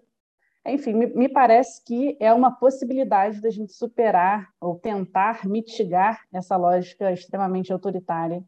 Enfim, 0.67 0.95
me, 0.95 1.07
me, 1.07 1.29
parece 1.29 1.83
que 1.85 2.17
é 2.21 2.33
uma 2.33 2.51
possibilidade 2.51 3.41
da 3.41 3.51
gente 3.51 3.73
superar 3.73 4.49
ou 4.61 4.79
tentar 4.79 5.47
mitigar 5.47 6.23
essa 6.33 6.57
lógica 6.57 7.13
extremamente 7.13 7.73
autoritária 7.73 8.43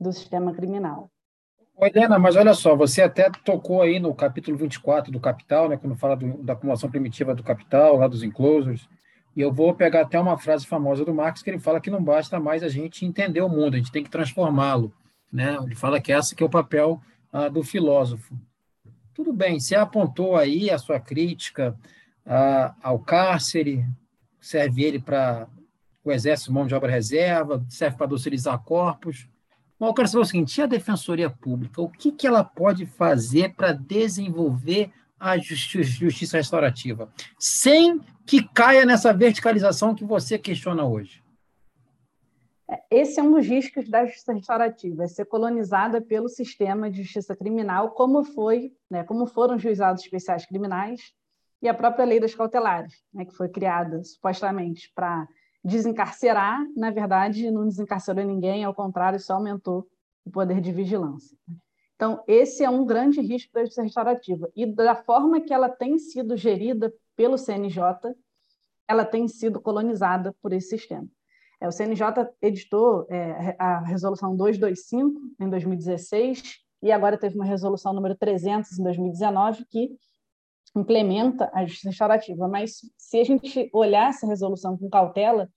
do 0.00 0.12
sistema 0.12 0.52
criminal. 0.52 1.10
Helena, 1.80 2.18
mas 2.18 2.36
olha 2.36 2.54
só, 2.54 2.76
você 2.76 3.02
até 3.02 3.28
tocou 3.44 3.82
aí 3.82 3.98
no 3.98 4.14
capítulo 4.14 4.56
24 4.56 5.10
do 5.10 5.18
Capital, 5.18 5.68
né, 5.68 5.76
quando 5.76 5.96
fala 5.96 6.16
do, 6.16 6.42
da 6.42 6.52
acumulação 6.52 6.88
primitiva 6.88 7.34
do 7.34 7.42
capital, 7.42 7.96
lá 7.96 8.06
dos 8.06 8.22
enclosures, 8.22 8.88
e 9.34 9.40
eu 9.40 9.52
vou 9.52 9.74
pegar 9.74 10.02
até 10.02 10.18
uma 10.18 10.38
frase 10.38 10.66
famosa 10.66 11.04
do 11.04 11.12
Marx, 11.12 11.42
que 11.42 11.50
ele 11.50 11.58
fala 11.58 11.80
que 11.80 11.90
não 11.90 12.02
basta 12.02 12.38
mais 12.38 12.62
a 12.62 12.68
gente 12.68 13.04
entender 13.04 13.40
o 13.40 13.48
mundo, 13.48 13.74
a 13.74 13.78
gente 13.78 13.90
tem 13.90 14.04
que 14.04 14.10
transformá-lo. 14.10 14.92
Né? 15.32 15.58
Ele 15.64 15.74
fala 15.74 16.00
que 16.00 16.12
essa 16.12 16.34
que 16.36 16.42
é 16.42 16.46
o 16.46 16.50
papel 16.50 17.00
ah, 17.32 17.48
do 17.48 17.64
filósofo. 17.64 18.38
Tudo 19.12 19.32
bem, 19.32 19.58
você 19.58 19.74
apontou 19.74 20.36
aí 20.36 20.70
a 20.70 20.78
sua 20.78 21.00
crítica 21.00 21.76
ah, 22.24 22.74
ao 22.80 23.00
cárcere, 23.00 23.84
serve 24.40 24.84
ele 24.84 25.00
para 25.00 25.48
o 26.04 26.12
exército, 26.12 26.52
mão 26.52 26.66
de 26.66 26.74
obra 26.74 26.92
reserva, 26.92 27.64
serve 27.68 27.96
para 27.96 28.06
docilizar 28.06 28.62
corpos, 28.62 29.28
mas 29.84 29.90
eu 29.90 29.94
quero 29.94 30.08
saber 30.08 30.22
o 30.22 30.26
seguinte: 30.26 30.62
a 30.62 30.66
Defensoria 30.66 31.28
Pública, 31.28 31.82
o 31.82 31.88
que, 31.88 32.10
que 32.10 32.26
ela 32.26 32.42
pode 32.42 32.86
fazer 32.86 33.54
para 33.54 33.72
desenvolver 33.72 34.90
a 35.18 35.38
justiça 35.38 36.36
restaurativa, 36.36 37.08
sem 37.38 38.00
que 38.26 38.42
caia 38.42 38.84
nessa 38.84 39.12
verticalização 39.12 39.94
que 39.94 40.04
você 40.04 40.38
questiona 40.38 40.84
hoje? 40.84 41.22
É, 42.68 42.82
esse 42.90 43.20
é 43.20 43.22
um 43.22 43.32
dos 43.32 43.46
riscos 43.46 43.88
da 43.88 44.06
justiça 44.06 44.32
restaurativa, 44.32 45.04
é 45.04 45.06
ser 45.06 45.26
colonizada 45.26 46.00
pelo 46.00 46.28
sistema 46.28 46.90
de 46.90 47.02
justiça 47.02 47.36
criminal, 47.36 47.90
como 47.90 48.24
foi, 48.24 48.72
né, 48.90 49.04
como 49.04 49.26
foram 49.26 49.56
os 49.56 49.62
juizados 49.62 50.02
especiais 50.02 50.46
criminais 50.46 51.12
e 51.60 51.68
a 51.68 51.74
própria 51.74 52.06
lei 52.06 52.18
das 52.18 52.34
cautelares, 52.34 52.94
né, 53.12 53.24
que 53.24 53.34
foi 53.34 53.48
criada 53.48 54.02
supostamente 54.02 54.90
para 54.94 55.26
desencarcerar, 55.64 56.62
na 56.76 56.90
verdade, 56.90 57.50
não 57.50 57.66
desencarcerou 57.66 58.24
ninguém, 58.24 58.64
ao 58.64 58.74
contrário, 58.74 59.18
só 59.18 59.34
aumentou 59.34 59.88
o 60.24 60.30
poder 60.30 60.60
de 60.60 60.70
vigilância. 60.70 61.36
Então, 61.96 62.22
esse 62.26 62.64
é 62.64 62.68
um 62.68 62.84
grande 62.84 63.20
risco 63.20 63.52
da 63.52 63.60
justiça 63.60 63.82
restaurativa. 63.82 64.50
E 64.54 64.66
da 64.66 64.94
forma 64.94 65.40
que 65.40 65.54
ela 65.54 65.68
tem 65.68 65.98
sido 65.98 66.36
gerida 66.36 66.92
pelo 67.16 67.38
CNJ, 67.38 67.82
ela 68.86 69.04
tem 69.04 69.26
sido 69.26 69.60
colonizada 69.60 70.34
por 70.42 70.52
esse 70.52 70.68
sistema. 70.70 71.08
É, 71.60 71.68
o 71.68 71.72
CNJ 71.72 72.28
editou 72.42 73.06
é, 73.08 73.56
a 73.58 73.80
resolução 73.80 74.36
225 74.36 75.18
em 75.40 75.48
2016 75.48 76.60
e 76.82 76.92
agora 76.92 77.16
teve 77.16 77.36
uma 77.36 77.44
resolução 77.44 77.94
número 77.94 78.14
300 78.14 78.78
em 78.78 78.82
2019 78.82 79.64
que 79.64 79.96
implementa 80.74 81.50
a 81.52 81.64
justiça 81.64 81.90
restaurativa, 81.90 82.48
mas 82.48 82.80
se 82.98 83.20
a 83.20 83.24
gente 83.24 83.70
olhar 83.72 84.10
essa 84.10 84.26
resolução 84.26 84.76
com 84.76 84.88
cautela, 84.88 85.48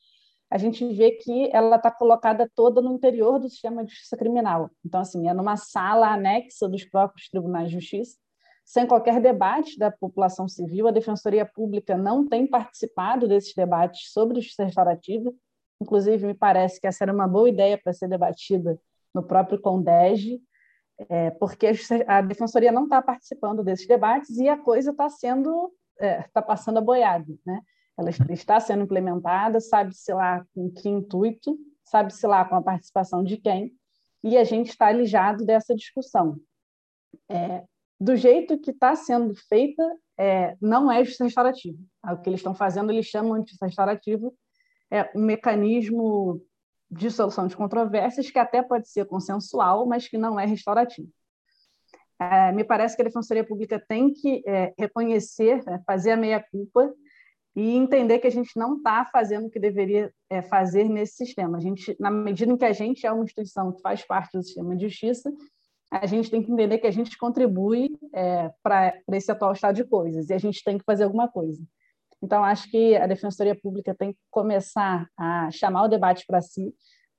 a 0.49 0.57
gente 0.57 0.85
vê 0.93 1.11
que 1.11 1.49
ela 1.51 1.75
está 1.75 1.91
colocada 1.91 2.49
toda 2.55 2.81
no 2.81 2.93
interior 2.93 3.39
do 3.39 3.49
sistema 3.49 3.83
de 3.83 3.91
justiça 3.91 4.15
criminal. 4.15 4.69
Então, 4.85 5.01
assim, 5.01 5.27
é 5.27 5.33
numa 5.33 5.57
sala 5.57 6.13
anexa 6.13 6.69
dos 6.69 6.85
próprios 6.85 7.27
tribunais 7.29 7.67
de 7.67 7.75
justiça, 7.75 8.17
sem 8.63 8.87
qualquer 8.87 9.19
debate 9.19 9.77
da 9.77 9.91
população 9.91 10.47
civil. 10.47 10.87
A 10.87 10.91
Defensoria 10.91 11.45
Pública 11.45 11.97
não 11.97 12.25
tem 12.27 12.47
participado 12.47 13.27
desses 13.27 13.53
debates 13.53 14.11
sobre 14.11 14.39
justiça 14.39 14.63
restaurativa. 14.63 15.33
Inclusive, 15.81 16.27
me 16.27 16.33
parece 16.33 16.79
que 16.79 16.87
essa 16.87 17.03
era 17.03 17.13
uma 17.13 17.27
boa 17.27 17.49
ideia 17.49 17.77
para 17.77 17.93
ser 17.93 18.07
debatida 18.07 18.79
no 19.13 19.23
próprio 19.23 19.59
CONDEG, 19.59 20.41
é, 21.09 21.31
porque 21.31 21.67
a 22.07 22.21
defensoria 22.21 22.71
não 22.71 22.83
está 22.83 23.01
participando 23.01 23.63
desses 23.63 23.87
debates 23.87 24.37
e 24.37 24.47
a 24.49 24.57
coisa 24.57 24.91
está 24.91 25.09
sendo 25.09 25.71
está 25.93 26.05
é, 26.05 26.21
tá 26.33 26.41
passando 26.41 26.77
a 26.77 26.81
boiada, 26.81 27.25
né? 27.45 27.61
Ela 27.97 28.11
está 28.29 28.59
sendo 28.59 28.83
implementada, 28.83 29.59
sabe-se 29.59 30.13
lá 30.13 30.45
com 30.53 30.69
que 30.69 30.87
intuito, 30.87 31.57
sabe-se 31.83 32.27
lá 32.27 32.45
com 32.45 32.55
a 32.55 32.61
participação 32.61 33.23
de 33.23 33.37
quem, 33.37 33.73
e 34.23 34.37
a 34.37 34.43
gente 34.43 34.69
está 34.69 34.87
alijado 34.87 35.43
dessa 35.43 35.75
discussão. 35.75 36.37
É, 37.27 37.63
do 37.99 38.15
jeito 38.15 38.59
que 38.59 38.69
está 38.69 38.95
sendo 38.95 39.33
feita, 39.47 39.83
é, 40.17 40.55
não 40.61 40.91
é 40.91 41.03
justiça 41.03 41.23
restaurativa. 41.23 41.77
O 42.03 42.17
que 42.17 42.29
eles 42.29 42.39
estão 42.39 42.53
fazendo, 42.53 42.91
eles 42.91 43.07
chamam 43.07 43.33
de 43.33 43.49
justiça 43.49 43.65
restaurativa, 43.65 44.31
é 44.91 45.09
um 45.15 45.21
mecanismo 45.21 46.39
de 46.89 47.11
solução 47.11 47.47
de 47.47 47.55
controvérsias 47.55 48.31
que 48.31 48.39
até 48.39 48.61
pode 48.61 48.89
ser 48.89 49.05
consensual, 49.05 49.85
mas 49.85 50.07
que 50.07 50.17
não 50.17 50.39
é 50.39 50.45
restaurativo. 50.45 51.09
É, 52.19 52.51
me 52.51 52.63
parece 52.63 52.95
que 52.95 53.01
a 53.01 53.05
Defensoria 53.05 53.43
Pública 53.43 53.83
tem 53.87 54.11
que 54.11 54.41
é, 54.47 54.73
reconhecer, 54.77 55.63
né, 55.65 55.81
fazer 55.85 56.11
a 56.11 56.17
meia-culpa 56.17 56.91
e 57.55 57.75
entender 57.75 58.19
que 58.19 58.27
a 58.27 58.31
gente 58.31 58.57
não 58.57 58.77
está 58.77 59.05
fazendo 59.05 59.47
o 59.47 59.49
que 59.49 59.59
deveria 59.59 60.11
é, 60.29 60.41
fazer 60.41 60.85
nesse 60.85 61.15
sistema. 61.15 61.57
A 61.57 61.61
gente, 61.61 61.95
na 61.99 62.09
medida 62.09 62.51
em 62.51 62.57
que 62.57 62.65
a 62.65 62.73
gente 62.73 63.05
é 63.05 63.11
uma 63.11 63.23
instituição 63.23 63.71
que 63.71 63.81
faz 63.81 64.03
parte 64.03 64.37
do 64.37 64.43
sistema 64.43 64.75
de 64.75 64.87
justiça, 64.87 65.31
a 65.91 66.05
gente 66.05 66.29
tem 66.29 66.43
que 66.43 66.51
entender 66.51 66.77
que 66.79 66.87
a 66.87 66.91
gente 66.91 67.17
contribui 67.17 67.97
é, 68.13 68.51
para 68.61 68.93
esse 69.11 69.31
atual 69.31 69.53
estado 69.53 69.75
de 69.75 69.85
coisas 69.85 70.29
e 70.29 70.33
a 70.33 70.37
gente 70.37 70.63
tem 70.63 70.77
que 70.77 70.83
fazer 70.83 71.03
alguma 71.03 71.27
coisa. 71.27 71.61
Então, 72.21 72.43
acho 72.43 72.69
que 72.69 72.95
a 72.95 73.05
Defensoria 73.05 73.55
Pública 73.55 73.95
tem 73.95 74.13
que 74.13 74.19
começar 74.31 75.07
a 75.17 75.51
chamar 75.51 75.83
o 75.83 75.87
debate 75.87 76.25
para 76.25 76.41
si, 76.41 76.73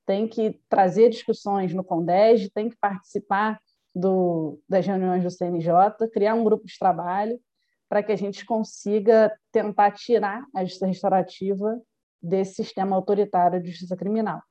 tem 0.05 0.27
que 0.27 0.59
trazer 0.67 1.09
discussões 1.09 1.73
no 1.73 1.83
CONDEG, 1.83 2.49
tem 2.51 2.69
que 2.69 2.77
participar 2.77 3.59
do, 3.95 4.59
das 4.67 4.85
reuniões 4.85 5.23
do 5.23 5.31
CNJ, 5.31 6.09
criar 6.11 6.33
um 6.33 6.43
grupo 6.43 6.65
de 6.65 6.77
trabalho 6.77 7.39
para 7.87 8.03
que 8.03 8.11
a 8.11 8.15
gente 8.15 8.45
consiga 8.45 9.31
tentar 9.51 9.91
tirar 9.91 10.45
a 10.55 10.63
justiça 10.63 10.85
restaurativa 10.85 11.79
desse 12.21 12.55
sistema 12.55 12.95
autoritário 12.95 13.61
de 13.61 13.69
justiça 13.71 13.95
criminal. 13.95 14.41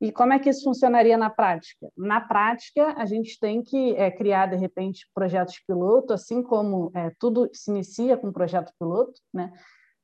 E 0.00 0.10
como 0.10 0.32
é 0.32 0.38
que 0.38 0.50
isso 0.50 0.64
funcionaria 0.64 1.16
na 1.16 1.30
prática? 1.30 1.88
Na 1.96 2.20
prática, 2.20 2.92
a 2.98 3.06
gente 3.06 3.38
tem 3.38 3.62
que 3.62 3.94
é, 3.94 4.10
criar, 4.10 4.46
de 4.46 4.56
repente, 4.56 5.06
projetos 5.14 5.60
piloto, 5.64 6.12
assim 6.12 6.42
como 6.42 6.90
é, 6.92 7.12
tudo 7.20 7.48
se 7.52 7.70
inicia 7.70 8.16
com 8.16 8.28
um 8.28 8.32
projeto 8.32 8.72
piloto, 8.78 9.12
né? 9.32 9.52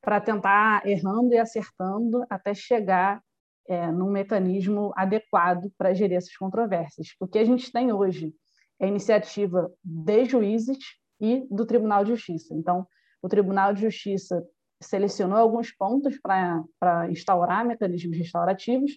Para 0.00 0.20
tentar 0.20 0.86
errando 0.86 1.34
e 1.34 1.38
acertando 1.38 2.24
até 2.30 2.54
chegar 2.54 3.22
é, 3.68 3.90
num 3.92 4.10
mecanismo 4.10 4.92
adequado 4.96 5.70
para 5.76 5.92
gerir 5.92 6.16
essas 6.16 6.34
controvérsias. 6.36 7.08
O 7.20 7.26
que 7.26 7.38
a 7.38 7.44
gente 7.44 7.70
tem 7.70 7.92
hoje 7.92 8.34
é 8.80 8.86
iniciativa 8.86 9.70
de 9.84 10.24
juízes 10.24 10.78
e 11.20 11.46
do 11.50 11.66
Tribunal 11.66 12.04
de 12.04 12.14
Justiça. 12.14 12.54
Então, 12.54 12.86
o 13.20 13.28
Tribunal 13.28 13.74
de 13.74 13.82
Justiça 13.82 14.42
selecionou 14.80 15.38
alguns 15.38 15.72
pontos 15.72 16.18
para 16.20 17.10
instaurar 17.10 17.66
mecanismos 17.66 18.16
restaurativos 18.16 18.92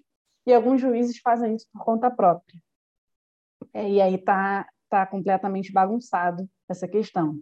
e 0.46 0.54
alguns 0.54 0.80
juízes 0.80 1.20
fazem 1.20 1.56
isso 1.56 1.68
por 1.74 1.84
conta 1.84 2.10
própria. 2.10 2.62
É, 3.74 3.90
e 3.90 4.02
aí 4.02 4.16
está 4.16 4.68
tá 4.90 5.06
completamente 5.06 5.72
bagunçado 5.72 6.48
essa 6.70 6.88
questão. 6.88 7.36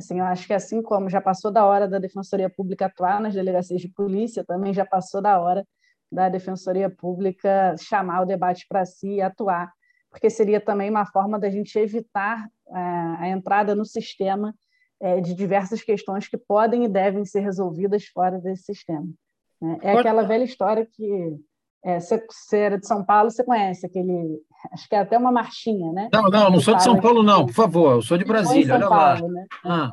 Assim, 0.00 0.18
eu 0.18 0.24
acho 0.24 0.46
que 0.46 0.54
assim 0.54 0.82
como 0.82 1.10
já 1.10 1.20
passou 1.20 1.50
da 1.50 1.64
hora 1.66 1.86
da 1.86 1.98
Defensoria 1.98 2.48
Pública 2.48 2.86
atuar 2.86 3.20
nas 3.20 3.34
delegacias 3.34 3.82
de 3.82 3.88
polícia, 3.88 4.42
também 4.42 4.72
já 4.72 4.84
passou 4.84 5.20
da 5.20 5.38
hora 5.38 5.62
da 6.10 6.28
Defensoria 6.30 6.88
Pública 6.88 7.76
chamar 7.78 8.22
o 8.22 8.26
debate 8.26 8.66
para 8.66 8.86
si 8.86 9.16
e 9.16 9.20
atuar, 9.20 9.70
porque 10.10 10.30
seria 10.30 10.58
também 10.58 10.88
uma 10.88 11.04
forma 11.04 11.38
da 11.38 11.50
gente 11.50 11.78
evitar 11.78 12.48
é, 12.68 12.74
a 13.18 13.28
entrada 13.28 13.74
no 13.74 13.84
sistema 13.84 14.54
é, 14.98 15.20
de 15.20 15.34
diversas 15.34 15.82
questões 15.82 16.26
que 16.26 16.38
podem 16.38 16.84
e 16.84 16.88
devem 16.88 17.26
ser 17.26 17.40
resolvidas 17.40 18.06
fora 18.06 18.38
desse 18.38 18.64
sistema. 18.64 19.06
Né? 19.60 19.78
É 19.82 19.98
aquela 19.98 20.22
velha 20.22 20.44
história 20.44 20.88
que 20.90 21.38
é, 21.84 22.00
você, 22.00 22.24
você 22.26 22.56
era 22.56 22.78
de 22.78 22.86
São 22.86 23.04
Paulo, 23.04 23.30
você 23.30 23.44
conhece 23.44 23.84
aquele. 23.84 24.40
Acho 24.72 24.88
que 24.88 24.94
é 24.94 24.98
até 24.98 25.16
uma 25.16 25.32
marchinha, 25.32 25.92
né? 25.92 26.08
Não, 26.12 26.24
não, 26.24 26.50
não 26.50 26.60
sou 26.60 26.74
de 26.74 26.82
São 26.82 27.00
Paulo, 27.00 27.22
não, 27.22 27.46
por 27.46 27.54
favor, 27.54 27.92
eu 27.94 28.02
sou 28.02 28.18
de 28.18 28.24
Brasília, 28.24 28.74
olha 28.74 28.88
Paulo, 28.88 29.26
lá. 29.26 29.32
Né? 29.32 29.46
Ah. 29.64 29.90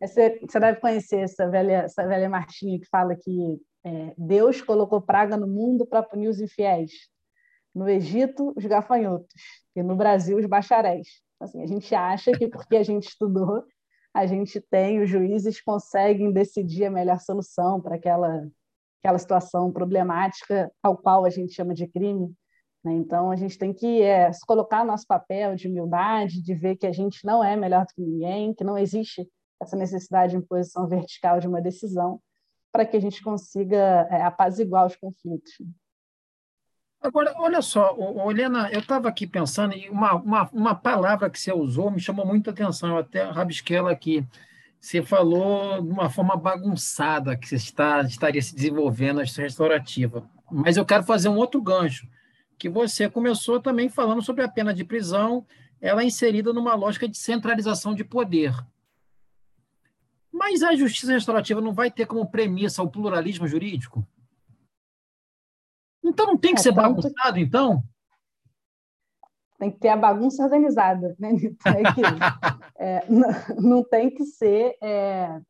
Você, 0.00 0.40
você 0.40 0.58
deve 0.58 0.80
conhecer 0.80 1.20
essa 1.20 1.48
velha, 1.48 1.82
essa 1.82 2.06
velha 2.06 2.28
marchinha 2.28 2.78
que 2.78 2.86
fala 2.88 3.14
que 3.14 3.60
é, 3.84 4.14
Deus 4.16 4.62
colocou 4.62 5.00
praga 5.00 5.36
no 5.36 5.46
mundo 5.46 5.86
para 5.86 6.02
punir 6.02 6.28
os 6.28 6.40
infiéis. 6.40 6.92
No 7.74 7.88
Egito, 7.88 8.52
os 8.56 8.64
gafanhotos. 8.64 9.32
E 9.76 9.82
no 9.82 9.94
Brasil, 9.94 10.38
os 10.38 10.46
bacharéis. 10.46 11.08
Assim, 11.38 11.62
a 11.62 11.66
gente 11.66 11.94
acha 11.94 12.32
que 12.32 12.48
porque 12.48 12.76
a 12.76 12.82
gente 12.82 13.08
estudou, 13.08 13.64
a 14.12 14.26
gente 14.26 14.60
tem, 14.60 15.00
os 15.00 15.08
juízes 15.08 15.60
conseguem 15.60 16.32
decidir 16.32 16.86
a 16.86 16.90
melhor 16.90 17.20
solução 17.20 17.80
para 17.80 17.96
aquela, 17.96 18.46
aquela 19.00 19.18
situação 19.18 19.70
problemática 19.72 20.70
ao 20.82 20.96
qual 20.96 21.24
a 21.24 21.30
gente 21.30 21.54
chama 21.54 21.72
de 21.72 21.86
crime. 21.86 22.34
Né? 22.84 22.94
Então, 22.94 23.30
a 23.30 23.36
gente 23.36 23.58
tem 23.58 23.72
que 23.72 24.02
é, 24.02 24.30
colocar 24.46 24.84
nosso 24.84 25.06
papel 25.06 25.54
de 25.54 25.68
humildade, 25.68 26.42
de 26.42 26.54
ver 26.54 26.76
que 26.76 26.86
a 26.86 26.92
gente 26.92 27.24
não 27.24 27.42
é 27.44 27.56
melhor 27.56 27.84
do 27.84 27.94
que 27.94 28.02
ninguém, 28.02 28.54
que 28.54 28.64
não 28.64 28.78
existe 28.78 29.28
essa 29.60 29.76
necessidade 29.76 30.32
de 30.32 30.38
imposição 30.38 30.88
vertical 30.88 31.38
de 31.38 31.46
uma 31.46 31.60
decisão, 31.60 32.20
para 32.72 32.86
que 32.86 32.96
a 32.96 33.00
gente 33.00 33.22
consiga 33.22 34.08
é, 34.10 34.22
apaziguar 34.22 34.86
os 34.86 34.96
conflitos. 34.96 35.52
Agora, 37.02 37.32
olha 37.38 37.62
só, 37.62 37.96
Helena, 38.30 38.70
eu 38.70 38.80
estava 38.80 39.08
aqui 39.08 39.26
pensando, 39.26 39.74
e 39.74 39.88
uma, 39.88 40.14
uma, 40.14 40.50
uma 40.52 40.74
palavra 40.74 41.30
que 41.30 41.40
você 41.40 41.50
usou 41.52 41.90
me 41.90 41.98
chamou 41.98 42.26
muita 42.26 42.50
atenção, 42.50 42.90
eu 42.90 42.98
até 42.98 43.22
rabisquei 43.22 43.78
ela 43.78 43.90
aqui. 43.90 44.26
Você 44.78 45.02
falou 45.02 45.82
de 45.82 45.90
uma 45.90 46.10
forma 46.10 46.36
bagunçada 46.36 47.36
que 47.36 47.48
você 47.48 47.56
está, 47.56 48.00
estaria 48.02 48.40
se 48.40 48.54
desenvolvendo 48.54 49.20
a 49.20 49.24
restaurativa. 49.24 50.28
Mas 50.50 50.76
eu 50.76 50.84
quero 50.84 51.02
fazer 51.02 51.28
um 51.28 51.36
outro 51.36 51.60
gancho, 51.60 52.06
que 52.60 52.68
você 52.68 53.08
começou 53.08 53.58
também 53.58 53.88
falando 53.88 54.20
sobre 54.20 54.44
a 54.44 54.48
pena 54.48 54.74
de 54.74 54.84
prisão, 54.84 55.46
ela 55.80 56.02
é 56.02 56.04
inserida 56.04 56.52
numa 56.52 56.74
lógica 56.74 57.08
de 57.08 57.16
centralização 57.16 57.94
de 57.94 58.04
poder. 58.04 58.52
Mas 60.30 60.62
a 60.62 60.76
justiça 60.76 61.10
restaurativa 61.10 61.58
não 61.58 61.72
vai 61.72 61.90
ter 61.90 62.04
como 62.04 62.30
premissa 62.30 62.82
o 62.82 62.90
pluralismo 62.90 63.48
jurídico? 63.48 64.06
Então 66.04 66.26
não 66.26 66.36
tem 66.36 66.52
que 66.52 66.60
é, 66.60 66.62
ser 66.62 66.72
bagunçado, 66.72 67.38
então? 67.38 67.82
Tem 69.58 69.70
que 69.70 69.78
ter 69.78 69.88
a 69.88 69.96
bagunça 69.96 70.42
organizada, 70.42 71.16
né, 71.18 71.30
É 72.76 72.84
é, 73.00 73.10
não, 73.10 73.28
não, 73.58 73.84
tem 73.84 74.10
que 74.10 74.26
ser 74.26 74.76
é, 74.82 75.40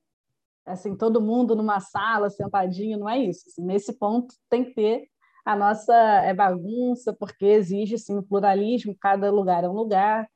assim, 0.64 0.96
todo 0.96 1.20
mundo 1.20 1.56
numa 1.56 1.80
sala, 1.80 2.30
sentadinho, 2.30 3.00
não 3.00 3.08
é 3.08 3.18
isso. 3.18 3.48
Assim, 3.48 3.64
nesse 3.64 3.92
ponto 3.94 4.32
tem 4.48 4.64
que 4.64 4.74
ter 4.74 5.10
a 5.44 5.56
nossa 5.56 5.94
é, 5.94 6.34
bagunça, 6.34 7.12
porque 7.12 7.44
exige 7.46 7.98
sim, 7.98 8.16
o 8.16 8.22
pluralismo, 8.22 8.96
cada 9.00 9.30
lugar 9.30 9.64
é 9.64 9.68
um 9.68 9.72
lugar, 9.72 10.28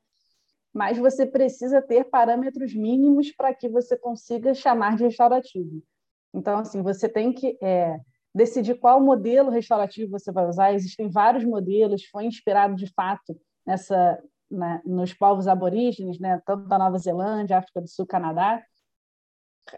mas 0.73 0.97
você 0.97 1.25
precisa 1.25 1.81
ter 1.81 2.05
parâmetros 2.05 2.73
mínimos 2.75 3.31
para 3.31 3.53
que 3.53 3.69
você 3.69 3.97
consiga 3.97 4.53
chamar 4.53 4.97
de 4.97 5.03
restaurativo. 5.03 5.81
Então, 6.33 6.59
assim, 6.59 6.81
você 6.81 7.07
tem 7.07 7.31
que 7.31 7.57
é, 7.61 7.97
decidir 8.33 8.75
qual 8.75 9.01
modelo 9.01 9.49
restaurativo 9.49 10.11
você 10.11 10.31
vai 10.31 10.45
usar. 10.45 10.73
Existem 10.73 11.09
vários 11.09 11.45
modelos, 11.45 12.05
foi 12.05 12.25
inspirado 12.25 12.75
de 12.75 12.91
fato 12.93 13.39
nessa 13.65 14.21
nos 14.85 15.11
povos 15.11 15.47
aborígenes, 15.47 16.19
né, 16.19 16.39
tanto 16.45 16.67
da 16.67 16.77
Nova 16.77 16.97
Zelândia, 16.99 17.57
África 17.57 17.81
do 17.81 17.87
Sul, 17.87 18.05
Canadá. 18.05 18.63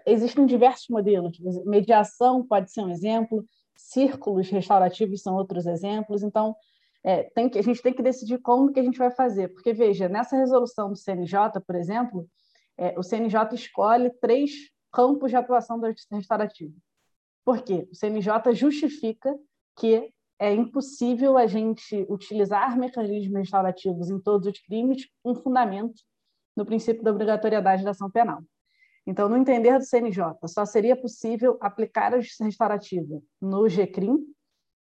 Existem 0.05 0.46
diversos 0.46 0.88
modelos. 0.89 1.38
Mediação 1.65 2.46
pode 2.46 2.71
ser 2.71 2.82
um 2.82 2.89
exemplo, 2.89 3.45
círculos 3.77 4.49
restaurativos 4.49 5.21
são 5.21 5.35
outros 5.35 5.65
exemplos. 5.65 6.23
Então, 6.23 6.55
é, 7.03 7.23
tem 7.23 7.49
que, 7.49 7.57
a 7.57 7.61
gente 7.61 7.81
tem 7.81 7.93
que 7.93 8.01
decidir 8.01 8.39
como 8.39 8.71
que 8.71 8.79
a 8.79 8.83
gente 8.83 8.97
vai 8.97 9.11
fazer. 9.11 9.49
Porque, 9.49 9.71
veja, 9.73 10.09
nessa 10.09 10.35
resolução 10.35 10.89
do 10.89 10.95
CNJ, 10.97 11.61
por 11.65 11.75
exemplo, 11.75 12.27
é, 12.77 12.97
o 12.97 13.03
CNJ 13.03 13.53
escolhe 13.53 14.09
três 14.19 14.51
campos 14.91 15.29
de 15.29 15.37
atuação 15.37 15.79
da 15.79 15.89
justiça 15.89 16.15
restaurativa. 16.15 16.73
Por 17.45 17.61
quê? 17.61 17.87
O 17.91 17.95
CNJ 17.95 18.53
justifica 18.53 19.33
que 19.77 20.11
é 20.39 20.53
impossível 20.53 21.37
a 21.37 21.47
gente 21.47 22.05
utilizar 22.09 22.77
mecanismos 22.77 23.39
restaurativos 23.39 24.09
em 24.09 24.19
todos 24.19 24.47
os 24.47 24.59
crimes 24.59 25.07
com 25.23 25.33
fundamento 25.33 26.01
no 26.55 26.65
princípio 26.65 27.03
da 27.03 27.11
obrigatoriedade 27.11 27.83
da 27.83 27.91
ação 27.91 28.09
penal. 28.09 28.41
Então, 29.08 29.30
no 29.30 29.38
entender 29.38 29.80
do 29.80 29.86
CNJ, 29.86 30.22
só 30.48 30.65
seria 30.65 30.93
possível 30.93 31.58
aplicar 31.62 32.13
a 32.13 32.20
justiça 32.20 32.43
restaurativa 32.43 33.22
no 33.41 33.65
GCRIM, 33.70 34.17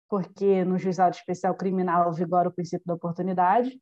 porque 0.09 0.65
no 0.65 0.77
juizado 0.77 1.15
especial 1.15 1.55
criminal 1.55 2.11
vigora 2.11 2.49
o 2.49 2.51
princípio 2.51 2.85
da 2.85 2.95
oportunidade. 2.95 3.81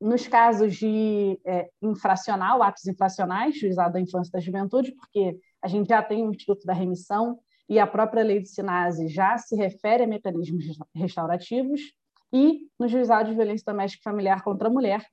Nos 0.00 0.28
casos 0.28 0.76
de 0.76 1.40
é, 1.44 1.68
infracional, 1.82 2.62
atos 2.62 2.86
infracionais, 2.86 3.58
juizado 3.58 3.94
da 3.94 4.00
infância 4.00 4.30
e 4.30 4.32
da 4.32 4.40
juventude, 4.40 4.92
porque 4.92 5.36
a 5.60 5.66
gente 5.66 5.88
já 5.88 6.00
tem 6.00 6.24
o 6.24 6.30
Instituto 6.30 6.64
da 6.64 6.72
Remissão, 6.72 7.40
e 7.68 7.80
a 7.80 7.86
própria 7.86 8.22
lei 8.22 8.40
de 8.40 8.48
Sinase 8.48 9.08
já 9.08 9.36
se 9.38 9.56
refere 9.56 10.04
a 10.04 10.06
mecanismos 10.06 10.64
restaurativos, 10.94 11.80
e 12.32 12.68
no 12.78 12.86
juizado 12.86 13.28
de 13.28 13.34
violência 13.34 13.64
doméstica 13.72 14.02
e 14.02 14.04
familiar 14.04 14.44
contra 14.44 14.68
a 14.68 14.70
mulher, 14.70 15.04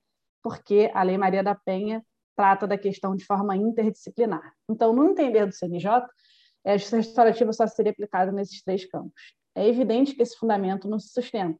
porque 0.43 0.91
a 0.93 1.01
Lei 1.01 1.17
Maria 1.17 1.41
da 1.41 1.55
Penha 1.55 2.03
trata 2.35 2.67
da 2.67 2.77
questão 2.77 3.15
de 3.15 3.25
forma 3.25 3.55
interdisciplinar. 3.55 4.53
Então, 4.69 4.93
no 4.93 5.09
entender 5.09 5.45
do 5.45 5.53
CNJ, 5.53 6.05
a 6.65 6.77
justiça 6.77 6.97
restaurativa 6.97 7.51
só 7.53 7.67
seria 7.67 7.91
aplicada 7.91 8.31
nesses 8.31 8.63
três 8.63 8.85
campos. 8.85 9.35
É 9.55 9.67
evidente 9.67 10.15
que 10.15 10.21
esse 10.21 10.37
fundamento 10.37 10.87
não 10.87 10.99
se 10.99 11.09
sustenta. 11.09 11.59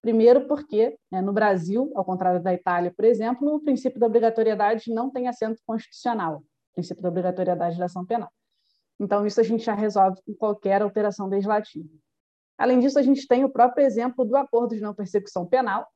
Primeiro, 0.00 0.46
porque 0.46 0.98
né, 1.10 1.20
no 1.22 1.32
Brasil, 1.32 1.90
ao 1.94 2.04
contrário 2.04 2.42
da 2.42 2.52
Itália, 2.52 2.92
por 2.94 3.04
exemplo, 3.04 3.54
o 3.54 3.60
princípio 3.60 3.98
da 3.98 4.06
obrigatoriedade 4.06 4.92
não 4.92 5.10
tem 5.10 5.28
assento 5.28 5.60
constitucional, 5.66 6.38
o 6.38 6.74
princípio 6.74 7.02
da 7.02 7.08
obrigatoriedade 7.08 7.78
da 7.78 7.86
ação 7.86 8.04
penal. 8.04 8.30
Então, 9.00 9.26
isso 9.26 9.40
a 9.40 9.42
gente 9.42 9.64
já 9.64 9.74
resolve 9.74 10.20
com 10.24 10.34
qualquer 10.34 10.82
alteração 10.82 11.26
legislativa. 11.26 11.88
Além 12.56 12.78
disso, 12.78 12.98
a 12.98 13.02
gente 13.02 13.26
tem 13.26 13.44
o 13.44 13.48
próprio 13.48 13.84
exemplo 13.84 14.24
do 14.24 14.36
acordo 14.36 14.74
de 14.74 14.80
não 14.80 14.94
persecução 14.94 15.46
penal, 15.46 15.86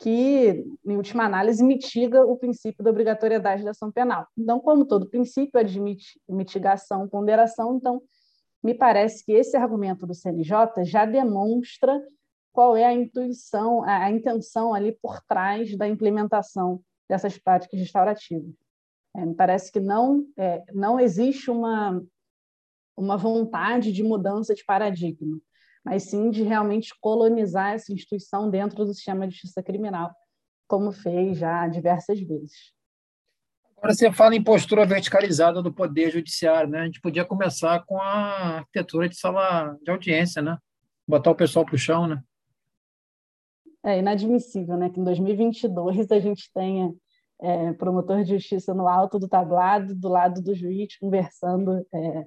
que, 0.00 0.64
em 0.86 0.96
última 0.96 1.24
análise, 1.24 1.62
mitiga 1.62 2.24
o 2.24 2.36
princípio 2.36 2.82
da 2.82 2.90
obrigatoriedade 2.90 3.62
da 3.62 3.70
ação 3.70 3.92
penal. 3.92 4.26
Então, 4.36 4.58
como 4.58 4.86
todo 4.86 5.08
princípio 5.08 5.60
admite 5.60 6.18
mitigação, 6.26 7.06
ponderação, 7.06 7.76
então, 7.76 8.02
me 8.62 8.74
parece 8.74 9.24
que 9.24 9.32
esse 9.32 9.56
argumento 9.56 10.06
do 10.06 10.14
CNJ 10.14 10.84
já 10.84 11.04
demonstra 11.04 12.02
qual 12.52 12.76
é 12.76 12.84
a 12.84 12.94
intuição, 12.94 13.82
a, 13.84 14.10
intenção 14.10 14.72
ali 14.74 14.92
por 15.00 15.20
trás 15.22 15.76
da 15.76 15.86
implementação 15.86 16.82
dessas 17.08 17.38
práticas 17.38 17.78
restaurativas. 17.78 18.54
É, 19.14 19.26
me 19.26 19.34
parece 19.34 19.70
que 19.70 19.80
não, 19.80 20.24
é, 20.36 20.62
não 20.72 20.98
existe 20.98 21.50
uma, 21.50 22.02
uma 22.96 23.16
vontade 23.18 23.92
de 23.92 24.02
mudança 24.02 24.54
de 24.54 24.64
paradigma, 24.64 25.38
mas 25.84 26.04
sim 26.04 26.30
de 26.30 26.42
realmente 26.42 26.94
colonizar 27.00 27.72
essa 27.72 27.92
instituição 27.92 28.50
dentro 28.50 28.84
do 28.84 28.94
sistema 28.94 29.26
de 29.26 29.34
justiça 29.34 29.62
criminal, 29.62 30.14
como 30.68 30.92
fez 30.92 31.38
já 31.38 31.66
diversas 31.66 32.20
vezes. 32.20 32.72
Agora 33.76 33.94
você 33.94 34.12
fala 34.12 34.36
em 34.36 34.44
postura 34.44 34.84
verticalizada 34.84 35.62
do 35.62 35.72
poder 35.72 36.10
judiciário, 36.10 36.68
né? 36.68 36.80
A 36.80 36.84
gente 36.84 37.00
podia 37.00 37.24
começar 37.24 37.82
com 37.86 37.98
a 37.98 38.58
arquitetura 38.58 39.08
de 39.08 39.18
sala 39.18 39.74
de 39.82 39.90
audiência, 39.90 40.42
né? 40.42 40.58
Botar 41.08 41.30
o 41.30 41.34
pessoal 41.34 41.64
para 41.64 41.74
o 41.74 41.78
chão, 41.78 42.06
né? 42.06 42.22
É 43.82 43.98
inadmissível, 43.98 44.76
né? 44.76 44.90
Que 44.90 45.00
em 45.00 45.04
2022 45.04 46.10
a 46.10 46.20
gente 46.20 46.52
tenha 46.52 46.92
é, 47.40 47.72
promotor 47.72 48.22
de 48.22 48.34
justiça 48.34 48.74
no 48.74 48.86
alto 48.86 49.18
do 49.18 49.26
tablado, 49.26 49.94
do 49.94 50.08
lado 50.10 50.42
do 50.42 50.54
juiz, 50.54 50.98
conversando 50.98 51.86
é, 51.92 52.26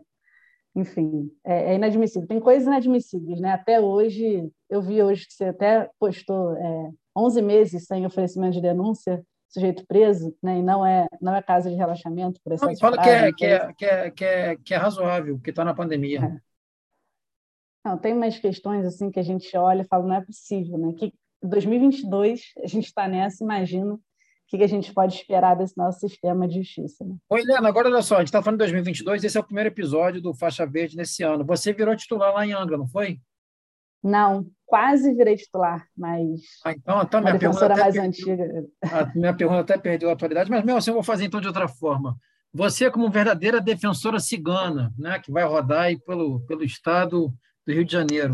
enfim, 0.76 1.32
é, 1.44 1.72
é, 1.72 1.76
inadmissível. 1.76 2.28
Tem 2.28 2.40
coisas 2.40 2.66
inadmissíveis, 2.66 3.40
né? 3.40 3.52
Até 3.52 3.80
hoje, 3.80 4.50
eu 4.70 4.82
vi 4.82 5.02
hoje 5.04 5.28
que 5.28 5.34
você 5.34 5.46
até 5.46 5.90
postou 6.00 6.56
é, 6.58 6.92
11 7.16 7.42
meses 7.42 7.86
sem 7.86 8.06
oferecimento 8.06 8.54
de 8.54 8.62
denúncia, 8.62 9.24
sujeito 9.48 9.86
preso, 9.86 10.36
né? 10.42 10.60
E 10.60 10.64
não 10.64 10.86
é, 10.86 11.08
não 11.22 11.36
é 11.36 11.42
casa 11.42 11.70
de 11.70 11.76
relaxamento, 11.76 12.40
por 12.44 12.54
exemplo. 12.54 12.76
Fala 12.80 13.02
que 13.02 13.10
é, 13.10 13.32
que, 13.32 13.46
é, 13.46 13.74
que, 13.74 13.86
é, 13.86 14.12
que, 14.12 14.26
é, 14.26 14.56
que 14.56 14.74
é 14.74 14.78
razoável, 14.78 15.40
que 15.40 15.52
está 15.52 15.64
na 15.64 15.76
pandemia. 15.76 16.20
É. 16.20 16.54
Não, 17.86 17.98
tem 17.98 18.14
umas 18.14 18.40
questões 18.40 18.86
assim 18.86 19.12
que 19.12 19.20
a 19.20 19.24
gente 19.24 19.56
olha 19.56 19.82
e 19.82 19.88
fala, 19.88 20.08
não 20.08 20.16
é 20.16 20.22
possível, 20.22 20.78
né? 20.78 20.94
Que 20.98 21.14
2022 21.44 22.54
a 22.64 22.68
gente 22.68 22.86
está 22.86 23.08
nessa, 23.08 23.44
imagino 23.44 24.02
que, 24.48 24.58
que 24.58 24.64
a 24.64 24.68
gente 24.68 24.94
pode 24.94 25.16
esperar 25.16 25.56
desse 25.56 25.78
nosso 25.78 26.00
sistema 26.00 26.48
de 26.48 26.62
justiça. 26.62 27.04
Né? 27.04 27.16
Oi, 27.30 27.42
Helena, 27.42 27.68
agora 27.68 27.90
olha 27.90 28.02
só, 28.02 28.16
a 28.16 28.20
gente 28.20 28.28
está 28.28 28.42
falando 28.42 28.60
de 28.60 28.66
2022, 28.66 29.24
esse 29.24 29.38
é 29.38 29.40
o 29.40 29.44
primeiro 29.44 29.70
episódio 29.70 30.22
do 30.22 30.34
Faixa 30.34 30.66
Verde 30.66 30.98
nesse 30.98 31.24
ano. 31.24 31.46
Você 31.46 31.74
virou 31.74 31.96
titular 31.96 32.34
lá 32.34 32.46
em 32.46 32.54
Angra, 32.54 32.78
não 32.78 32.88
foi? 32.88 33.20
Não, 34.04 34.46
quase 34.66 35.14
virei 35.14 35.38
titular, 35.38 35.88
mas. 35.98 36.42
Ah, 36.66 36.74
então, 36.74 37.02
então 37.02 37.22
minha 37.22 37.40
pergunta 37.40 37.70
mais 37.70 37.84
perdeu, 37.84 38.04
antiga. 38.04 38.66
A 38.84 39.06
minha 39.16 39.34
pergunta 39.34 39.62
até 39.62 39.78
perdeu 39.78 40.10
a 40.10 40.14
atualidade, 40.14 40.50
mas 40.50 40.64
mesmo 40.64 40.78
assim 40.78 40.90
eu 40.90 40.96
vou 40.96 41.04
fazer 41.04 41.24
então 41.24 41.40
de 41.40 41.48
outra 41.48 41.70
forma. 41.70 42.18
Você, 42.54 42.92
como 42.92 43.10
verdadeira 43.10 43.62
defensora 43.62 44.20
cigana, 44.20 44.94
né, 44.98 45.20
que 45.20 45.32
vai 45.32 45.44
rodar 45.46 45.84
aí 45.84 45.98
pelo, 45.98 46.42
pelo 46.42 46.64
estado 46.64 47.34
do 47.66 47.74
Rio 47.74 47.86
de 47.86 47.94
Janeiro, 47.94 48.34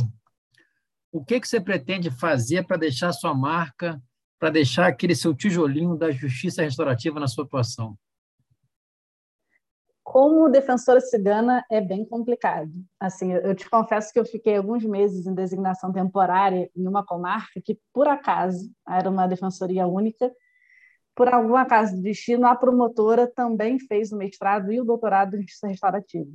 o 1.12 1.24
que, 1.24 1.39
que 1.39 1.48
você 1.48 1.62
pretende 1.62 2.12
fazer 2.12 2.65
para 2.65 2.78
deixar 2.78 3.13
sua 3.13 3.34
marca, 3.34 4.02
para 4.39 4.49
deixar 4.49 4.88
aquele 4.88 5.13
seu 5.13 5.36
tijolinho 5.36 5.97
da 5.97 6.10
justiça 6.10 6.62
restaurativa 6.62 7.19
na 7.19 7.28
sua 7.28 7.43
atuação? 7.43 7.97
Como 10.02 10.49
defensora 10.49 11.02
cigana 11.02 11.63
é 11.69 11.80
bem 11.80 12.04
complicado. 12.04 12.71
Assim, 12.99 13.32
eu 13.32 13.54
te 13.54 13.69
confesso 13.69 14.12
que 14.12 14.19
eu 14.19 14.25
fiquei 14.25 14.58
alguns 14.58 14.84
meses 14.84 15.28
em 15.28 15.36
designação 15.36 15.91
temporária 15.91 16.71
em 16.75 16.88
uma 16.88 17.06
comarca 17.06 17.62
que, 17.63 17.78
por 17.93 18.08
acaso, 18.08 18.71
era 18.88 19.08
uma 19.08 19.28
defensoria 19.28 19.86
única. 19.86 20.32
Por 21.13 21.28
algum 21.28 21.56
acaso 21.56 21.95
do 21.95 22.02
destino, 22.02 22.47
a 22.47 22.56
promotora 22.56 23.28
também 23.28 23.78
fez 23.78 24.12
o 24.12 24.17
mestrado 24.17 24.71
e 24.71 24.82
o 24.82 24.86
doutorado 24.86 25.36
em 25.36 25.41
justiça 25.41 25.67
restaurativa. 25.67 26.32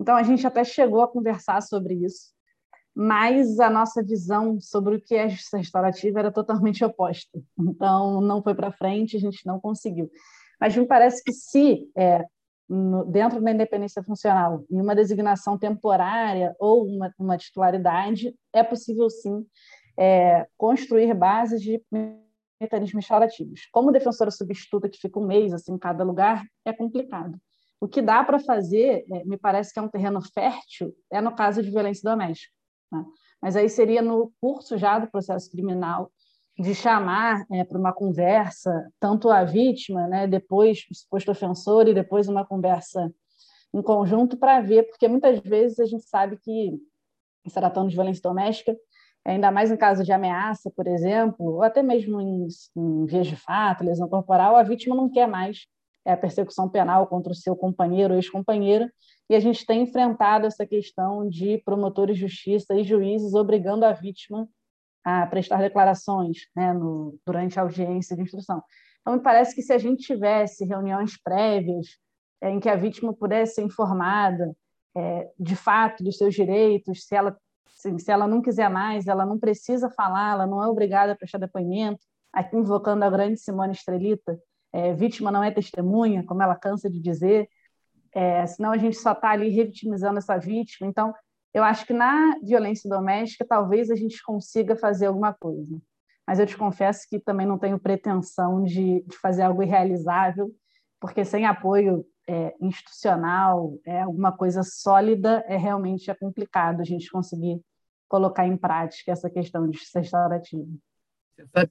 Então, 0.00 0.14
a 0.14 0.22
gente 0.22 0.46
até 0.46 0.62
chegou 0.62 1.02
a 1.02 1.08
conversar 1.08 1.62
sobre 1.62 1.94
isso 1.94 2.32
mas 2.94 3.58
a 3.60 3.70
nossa 3.70 4.02
visão 4.02 4.60
sobre 4.60 4.96
o 4.96 5.00
que 5.00 5.14
é 5.14 5.28
justiça 5.28 5.58
restaurativa 5.58 6.18
era 6.18 6.32
totalmente 6.32 6.84
oposta. 6.84 7.38
Então, 7.58 8.20
não 8.20 8.42
foi 8.42 8.54
para 8.54 8.72
frente, 8.72 9.16
a 9.16 9.20
gente 9.20 9.46
não 9.46 9.60
conseguiu. 9.60 10.10
Mas 10.60 10.76
me 10.76 10.86
parece 10.86 11.22
que 11.22 11.32
se, 11.32 11.88
é, 11.96 12.24
no, 12.68 13.04
dentro 13.04 13.40
da 13.40 13.50
independência 13.50 14.02
funcional, 14.02 14.64
em 14.70 14.80
uma 14.80 14.94
designação 14.94 15.56
temporária 15.56 16.54
ou 16.58 16.86
uma, 16.86 17.12
uma 17.18 17.38
titularidade, 17.38 18.34
é 18.52 18.62
possível, 18.62 19.08
sim, 19.08 19.46
é, 19.98 20.46
construir 20.58 21.14
bases 21.14 21.62
de 21.62 21.82
mecanismos 22.60 23.02
restaurativos. 23.02 23.66
Como 23.72 23.92
defensora 23.92 24.30
substituta 24.30 24.88
que 24.88 24.98
fica 24.98 25.18
um 25.18 25.26
mês 25.26 25.54
assim, 25.54 25.72
em 25.72 25.78
cada 25.78 26.04
lugar, 26.04 26.44
é 26.64 26.72
complicado. 26.72 27.38
O 27.80 27.88
que 27.88 28.02
dá 28.02 28.22
para 28.22 28.38
fazer, 28.38 29.06
é, 29.10 29.24
me 29.24 29.38
parece 29.38 29.72
que 29.72 29.78
é 29.78 29.82
um 29.82 29.88
terreno 29.88 30.20
fértil, 30.34 30.94
é 31.10 31.18
no 31.22 31.34
caso 31.34 31.62
de 31.62 31.70
violência 31.70 32.02
doméstica 32.04 32.59
né? 32.90 33.04
Mas 33.40 33.56
aí 33.56 33.68
seria 33.68 34.02
no 34.02 34.32
curso 34.40 34.76
já 34.76 34.98
do 34.98 35.10
processo 35.10 35.50
criminal 35.50 36.10
de 36.58 36.74
chamar 36.74 37.46
é, 37.50 37.64
para 37.64 37.78
uma 37.78 37.92
conversa 37.92 38.90
tanto 38.98 39.30
a 39.30 39.44
vítima, 39.44 40.06
né, 40.06 40.26
depois 40.26 40.86
o 40.90 40.94
suposto 40.94 41.30
ofensor 41.30 41.88
e 41.88 41.94
depois 41.94 42.28
uma 42.28 42.44
conversa 42.44 43.10
em 43.72 43.80
conjunto 43.80 44.36
para 44.36 44.60
ver, 44.60 44.82
porque 44.84 45.08
muitas 45.08 45.38
vezes 45.40 45.78
a 45.78 45.86
gente 45.86 46.04
sabe 46.04 46.36
que 46.36 46.78
se 47.46 47.54
tratando 47.54 47.88
de 47.88 47.94
violência 47.94 48.20
doméstica, 48.22 48.76
ainda 49.24 49.50
mais 49.50 49.70
em 49.70 49.76
caso 49.76 50.04
de 50.04 50.12
ameaça, 50.12 50.70
por 50.70 50.86
exemplo, 50.86 51.46
ou 51.46 51.62
até 51.62 51.82
mesmo 51.82 52.20
em, 52.20 52.46
em 52.76 53.06
vias 53.06 53.26
de 53.26 53.36
fato, 53.36 53.84
lesão 53.84 54.08
corporal, 54.08 54.56
a 54.56 54.62
vítima 54.62 54.94
não 54.94 55.08
quer 55.08 55.26
mais 55.26 55.66
é, 56.10 56.12
a 56.12 56.16
persecução 56.16 56.68
penal 56.68 57.06
contra 57.06 57.32
o 57.32 57.34
seu 57.34 57.54
companheiro 57.54 58.14
ou 58.14 58.18
ex-companheira, 58.18 58.92
e 59.28 59.34
a 59.34 59.40
gente 59.40 59.64
tem 59.64 59.82
enfrentado 59.82 60.46
essa 60.46 60.66
questão 60.66 61.28
de 61.28 61.58
promotores 61.64 62.16
de 62.16 62.22
justiça 62.22 62.74
e 62.74 62.82
juízes 62.82 63.34
obrigando 63.34 63.84
a 63.84 63.92
vítima 63.92 64.48
a 65.04 65.26
prestar 65.26 65.58
declarações 65.58 66.48
né, 66.54 66.72
no, 66.72 67.16
durante 67.24 67.58
a 67.58 67.62
audiência 67.62 68.16
de 68.16 68.22
instrução. 68.22 68.62
Então, 69.00 69.14
me 69.14 69.20
parece 69.20 69.54
que 69.54 69.62
se 69.62 69.72
a 69.72 69.78
gente 69.78 70.02
tivesse 70.02 70.64
reuniões 70.64 71.16
prévias 71.22 71.86
é, 72.40 72.50
em 72.50 72.60
que 72.60 72.68
a 72.68 72.76
vítima 72.76 73.14
pudesse 73.14 73.54
ser 73.54 73.62
informada 73.62 74.54
é, 74.96 75.30
de 75.38 75.56
fato 75.56 76.02
dos 76.02 76.18
seus 76.18 76.34
direitos, 76.34 77.06
se 77.06 77.14
ela, 77.14 77.36
se, 77.66 78.10
ela 78.10 78.26
não 78.26 78.42
quiser 78.42 78.68
mais, 78.68 79.06
ela 79.06 79.24
não 79.24 79.38
precisa 79.38 79.88
falar, 79.90 80.32
ela 80.32 80.46
não 80.46 80.62
é 80.62 80.66
obrigada 80.66 81.12
a 81.12 81.16
prestar 81.16 81.38
depoimento, 81.38 82.00
aqui 82.32 82.56
invocando 82.56 83.04
a 83.04 83.10
grande 83.10 83.38
Simone 83.38 83.72
Estrelita, 83.72 84.38
é, 84.72 84.92
vítima 84.94 85.30
não 85.30 85.42
é 85.42 85.50
testemunha, 85.50 86.24
como 86.24 86.42
ela 86.42 86.56
cansa 86.56 86.90
de 86.90 87.00
dizer, 87.00 87.48
é, 88.12 88.46
senão 88.46 88.72
a 88.72 88.78
gente 88.78 88.96
só 88.96 89.12
está 89.12 89.30
ali 89.30 89.48
revitimizando 89.48 90.18
essa 90.18 90.36
vítima. 90.38 90.88
Então, 90.88 91.14
eu 91.52 91.64
acho 91.64 91.86
que 91.86 91.92
na 91.92 92.36
violência 92.42 92.88
doméstica 92.88 93.44
talvez 93.48 93.90
a 93.90 93.96
gente 93.96 94.22
consiga 94.22 94.76
fazer 94.76 95.06
alguma 95.06 95.32
coisa. 95.32 95.80
Mas 96.26 96.38
eu 96.38 96.46
te 96.46 96.56
confesso 96.56 97.06
que 97.08 97.18
também 97.18 97.46
não 97.46 97.58
tenho 97.58 97.78
pretensão 97.78 98.62
de, 98.62 99.02
de 99.02 99.16
fazer 99.18 99.42
algo 99.42 99.62
irrealizável, 99.62 100.50
porque 101.00 101.24
sem 101.24 101.44
apoio 101.46 102.04
é, 102.28 102.54
institucional, 102.60 103.76
é 103.84 104.02
alguma 104.02 104.30
coisa 104.30 104.62
sólida, 104.62 105.44
é 105.48 105.56
realmente 105.56 106.10
é 106.10 106.14
complicado 106.14 106.80
a 106.80 106.84
gente 106.84 107.10
conseguir 107.10 107.60
colocar 108.08 108.46
em 108.46 108.56
prática 108.56 109.10
essa 109.10 109.28
questão 109.28 109.66
de 109.68 109.76
justiça 109.76 110.00
restaurativa. 110.00 110.68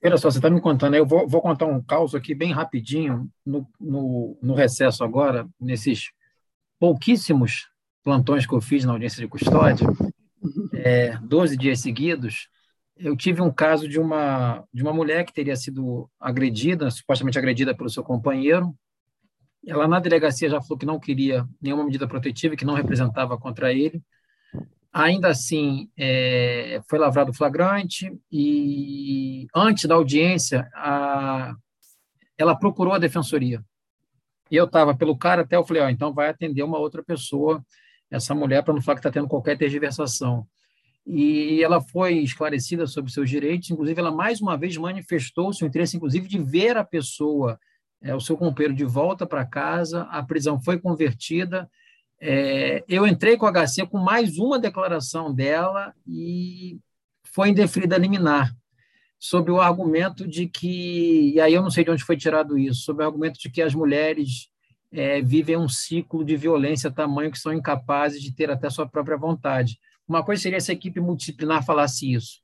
Olha 0.03 0.17
só, 0.17 0.29
você 0.29 0.38
está 0.38 0.49
me 0.49 0.62
contando, 0.62 0.95
eu 0.95 1.05
vou, 1.05 1.27
vou, 1.27 1.41
contar 1.41 1.65
um 1.65 1.82
caos 1.82 2.15
aqui 2.15 2.34
bem 2.34 2.51
rapidinho, 2.51 3.29
no, 3.45 3.67
no, 3.79 4.38
no 4.41 4.53
recesso 4.53 5.03
agora, 5.03 5.47
nesses 5.60 6.12
pouquíssimos 6.79 7.67
plantões 8.03 8.45
que 8.45 8.53
eu 8.53 8.62
fiz 8.62 8.86
na 8.86 8.93
audiência 8.93 9.21
de 9.21 9.27
custódia, 9.27 9.88
é, 10.73 11.17
12 11.17 11.58
dias 11.58 11.79
seguidos, 11.79 12.49
eu 12.99 13.15
tive 13.15 13.41
um 13.41 13.51
caso 13.51 13.88
de 13.88 13.99
uma, 13.99 14.63
de 14.73 14.84
uma 14.84 14.93
mulher 14.93 15.25
que 15.25 15.34
teria 15.34 15.55
sido 15.55 16.10
agredida, 16.19 16.91
supostamente 16.91 17.39
agredida 17.39 17.75
pelo 17.75 17.89
seu 17.89 18.03
companheiro. 18.03 18.75
Ela, 19.65 19.88
na 19.88 19.99
delegacia, 19.99 20.49
já 20.49 20.62
falou 20.62 20.77
que 20.77 20.86
não 20.86 20.99
queria 20.99 21.47
nenhuma 21.62 21.86
medida 21.86 22.08
protetiva, 22.08 22.58
que 22.58 22.65
não 22.65 22.73
representava 22.73 23.38
contra 23.38 23.73
ele. 23.73 24.01
Ainda 24.91 25.30
assim, 25.30 25.89
é, 25.97 26.82
foi 26.89 26.97
lavrado 26.97 27.34
flagrante 27.34 28.12
e, 28.32 29.47
antes 29.56 29.86
da 29.86 29.95
audiência, 29.95 30.67
a, 30.73 31.54
ela 32.38 32.56
procurou 32.58 32.93
a 32.93 32.99
defensoria 32.99 33.63
e 34.52 34.56
eu 34.56 34.65
estava 34.65 34.95
pelo 34.95 35.17
cara 35.17 35.43
até 35.43 35.56
eu 35.56 35.63
falei, 35.63 35.84
ó, 35.84 35.89
então 35.89 36.13
vai 36.13 36.30
atender 36.30 36.63
uma 36.63 36.80
outra 36.80 37.04
pessoa, 37.04 37.63
essa 38.10 38.34
mulher, 38.34 38.63
para 38.63 38.73
não 38.73 38.82
falar 38.82 38.95
que 38.95 38.99
está 38.99 39.12
tendo 39.12 39.28
qualquer 39.28 39.58
tergiversação. 39.58 40.47
E 41.06 41.63
ela 41.63 41.82
foi 41.82 42.17
esclarecida 42.17 42.88
sobre 42.88 43.12
seus 43.12 43.30
direitos, 43.30 43.69
inclusive 43.69 43.99
ela 43.99 44.12
mais 44.12 44.41
uma 44.41 44.58
vez 44.58 44.75
manifestou 44.78 45.54
seu 45.54 45.67
interesse, 45.67 45.97
inclusive, 45.97 46.28
de 46.28 46.39
ver 46.39 46.78
a 46.78 46.84
pessoa, 46.84 47.60
é, 48.02 48.15
o 48.15 48.19
seu 48.19 48.36
companheiro, 48.36 48.75
de 48.75 48.86
volta 48.86 49.25
para 49.25 49.45
casa, 49.45 50.04
a 50.04 50.23
prisão 50.23 50.60
foi 50.60 50.80
convertida. 50.80 51.69
É, 52.21 52.84
eu 52.88 53.08
entrei 53.08 53.38
com 53.38 53.45
a 53.45 53.51
HC 53.51 53.88
com 53.88 53.97
mais 53.97 54.38
uma 54.38 54.60
declaração 54.60 55.34
dela 55.34 55.93
e 56.05 56.77
foi 57.23 57.49
indeferida 57.49 57.97
liminar 57.97 58.53
sob 59.17 59.51
o 59.51 59.60
argumento 59.60 60.27
de 60.27 60.47
que, 60.47 61.34
e 61.34 61.41
aí 61.41 61.53
eu 61.53 61.62
não 61.62 61.69
sei 61.69 61.84
de 61.84 61.91
onde 61.91 62.03
foi 62.03 62.15
tirado 62.15 62.58
isso, 62.58 62.82
sob 62.82 63.03
o 63.03 63.05
argumento 63.05 63.38
de 63.39 63.49
que 63.49 63.62
as 63.62 63.75
mulheres 63.75 64.49
é, 64.91 65.21
vivem 65.21 65.58
um 65.58 65.67
ciclo 65.67 66.23
de 66.23 66.38
violência 66.38 66.89
tamanho 66.89 67.32
que 67.32 67.38
são 67.38 67.53
incapazes 67.53 68.21
de 68.21 68.34
ter 68.34 68.49
até 68.49 68.69
sua 68.69 68.88
própria 68.88 69.17
vontade. 69.17 69.77
Uma 70.08 70.23
coisa 70.23 70.41
seria 70.41 70.60
se 70.62 70.71
a 70.71 70.73
equipe 70.73 70.99
multidisciplinar 70.99 71.65
falasse 71.65 72.13
isso, 72.13 72.41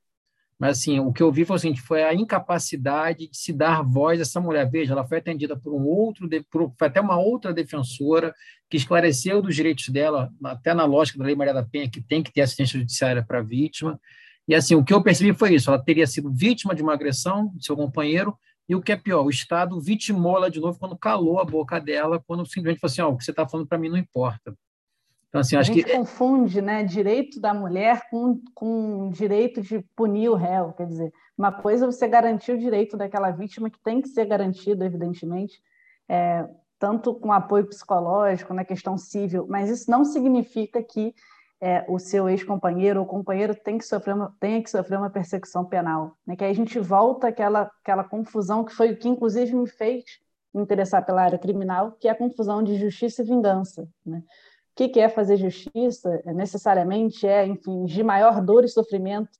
mas 0.58 0.78
assim, 0.78 0.98
o 0.98 1.12
que 1.12 1.22
eu 1.22 1.30
vi 1.30 1.44
foi, 1.44 1.56
assim, 1.56 1.76
foi 1.76 2.02
a 2.02 2.14
incapacidade 2.14 3.28
de 3.28 3.36
se 3.36 3.52
dar 3.52 3.82
voz 3.82 4.18
a 4.18 4.22
essa 4.22 4.40
mulher. 4.40 4.68
Veja, 4.70 4.92
ela 4.92 5.06
foi 5.06 5.18
atendida 5.18 5.56
por 5.56 5.74
um 5.74 5.84
outro, 5.86 6.28
por, 6.50 6.72
foi 6.78 6.88
até 6.88 7.00
uma 7.00 7.18
outra 7.18 7.52
defensora 7.52 8.34
que 8.70 8.76
esclareceu 8.76 9.42
dos 9.42 9.54
direitos 9.54 9.88
dela, 9.90 10.30
até 10.44 10.72
na 10.72 10.84
lógica 10.84 11.18
da 11.18 11.26
Lei 11.26 11.34
Maria 11.34 11.52
da 11.52 11.62
Penha, 11.62 11.90
que 11.90 12.00
tem 12.00 12.22
que 12.22 12.32
ter 12.32 12.40
assistência 12.40 12.78
judiciária 12.78 13.22
para 13.22 13.40
a 13.40 13.42
vítima. 13.42 14.00
E 14.48 14.54
assim, 14.54 14.74
o 14.74 14.82
que 14.82 14.94
eu 14.94 15.02
percebi 15.02 15.36
foi 15.36 15.54
isso: 15.54 15.68
ela 15.68 15.82
teria 15.82 16.06
sido 16.06 16.32
vítima 16.32 16.74
de 16.74 16.82
uma 16.82 16.94
agressão 16.94 17.52
de 17.54 17.64
seu 17.64 17.76
companheiro, 17.76 18.36
e 18.68 18.74
o 18.74 18.80
que 18.80 18.92
é 18.92 18.96
pior, 18.96 19.24
o 19.24 19.30
Estado 19.30 19.78
vitimou 19.80 20.38
ela 20.38 20.50
de 20.50 20.58
novo 20.58 20.78
quando 20.78 20.96
calou 20.96 21.38
a 21.38 21.44
boca 21.44 21.78
dela, 21.78 22.22
quando 22.26 22.46
simplesmente 22.46 22.80
falou 22.80 22.92
assim: 22.92 23.02
oh, 23.02 23.08
o 23.10 23.16
que 23.18 23.24
você 23.24 23.30
está 23.30 23.46
falando 23.46 23.66
para 23.68 23.78
mim 23.78 23.90
não 23.90 23.98
importa. 23.98 24.56
Então, 25.36 25.40
assim, 25.40 25.56
acho 25.56 25.70
a 25.70 25.74
gente 25.74 25.84
que... 25.84 25.92
confunde 25.92 26.62
né, 26.62 26.82
direito 26.82 27.38
da 27.38 27.52
mulher 27.52 28.08
com, 28.10 28.40
com 28.54 29.10
direito 29.10 29.60
de 29.60 29.80
punir 29.94 30.30
o 30.30 30.34
réu. 30.34 30.72
Quer 30.72 30.86
dizer, 30.86 31.12
uma 31.36 31.52
coisa 31.52 31.84
é 31.84 31.86
você 31.86 32.08
garantir 32.08 32.52
o 32.52 32.58
direito 32.58 32.96
daquela 32.96 33.30
vítima, 33.30 33.68
que 33.68 33.78
tem 33.82 34.00
que 34.00 34.08
ser 34.08 34.24
garantido, 34.24 34.82
evidentemente, 34.82 35.60
é, 36.08 36.48
tanto 36.78 37.14
com 37.14 37.32
apoio 37.32 37.66
psicológico, 37.66 38.54
na 38.54 38.64
questão 38.64 38.96
civil, 38.96 39.46
mas 39.48 39.68
isso 39.68 39.90
não 39.90 40.04
significa 40.04 40.82
que 40.82 41.14
é, 41.60 41.84
o 41.88 41.98
seu 41.98 42.28
ex-companheiro 42.28 43.00
ou 43.00 43.06
companheiro 43.06 43.54
tem 43.54 43.78
que 43.78 43.84
sofrer 43.84 44.14
uma, 44.14 44.34
tenha 44.40 44.62
que 44.62 44.70
sofrer 44.70 44.98
uma 44.98 45.10
persecução 45.10 45.64
penal. 45.64 46.16
Né? 46.26 46.36
Que 46.36 46.44
aí 46.44 46.50
a 46.50 46.54
gente 46.54 46.78
volta 46.78 47.28
àquela, 47.28 47.70
àquela 47.82 48.04
confusão 48.04 48.64
que 48.64 48.72
foi 48.72 48.92
o 48.92 48.98
que, 48.98 49.08
inclusive, 49.08 49.54
me 49.54 49.68
fez 49.68 50.04
me 50.54 50.62
interessar 50.62 51.04
pela 51.04 51.22
área 51.22 51.38
criminal, 51.38 51.92
que 51.92 52.08
é 52.08 52.10
a 52.10 52.14
confusão 52.14 52.62
de 52.62 52.76
justiça 52.76 53.22
e 53.22 53.26
vingança. 53.26 53.86
Né? 54.04 54.22
O 54.76 54.78
que, 54.84 54.90
que 54.90 55.00
é 55.00 55.08
fazer 55.08 55.38
justiça? 55.38 56.20
É, 56.26 56.34
necessariamente 56.34 57.26
é, 57.26 57.46
enfim, 57.46 57.86
de 57.86 58.02
maior 58.02 58.42
dor 58.44 58.62
e 58.62 58.68
sofrimento 58.68 59.30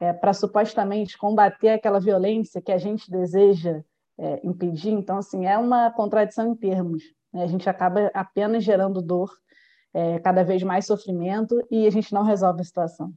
é, 0.00 0.14
para 0.14 0.32
supostamente 0.32 1.18
combater 1.18 1.68
aquela 1.68 2.00
violência 2.00 2.62
que 2.62 2.72
a 2.72 2.78
gente 2.78 3.10
deseja 3.10 3.82
é, 4.18 4.40
impedir. 4.42 4.92
Então, 4.92 5.18
assim, 5.18 5.44
é 5.44 5.58
uma 5.58 5.90
contradição 5.90 6.50
em 6.50 6.56
termos. 6.56 7.02
Né? 7.30 7.44
A 7.44 7.46
gente 7.46 7.68
acaba 7.68 8.10
apenas 8.14 8.64
gerando 8.64 9.02
dor 9.02 9.30
é, 9.92 10.18
cada 10.20 10.42
vez 10.42 10.62
mais 10.62 10.86
sofrimento 10.86 11.62
e 11.70 11.86
a 11.86 11.90
gente 11.90 12.10
não 12.14 12.22
resolve 12.22 12.62
a 12.62 12.64
situação. 12.64 13.12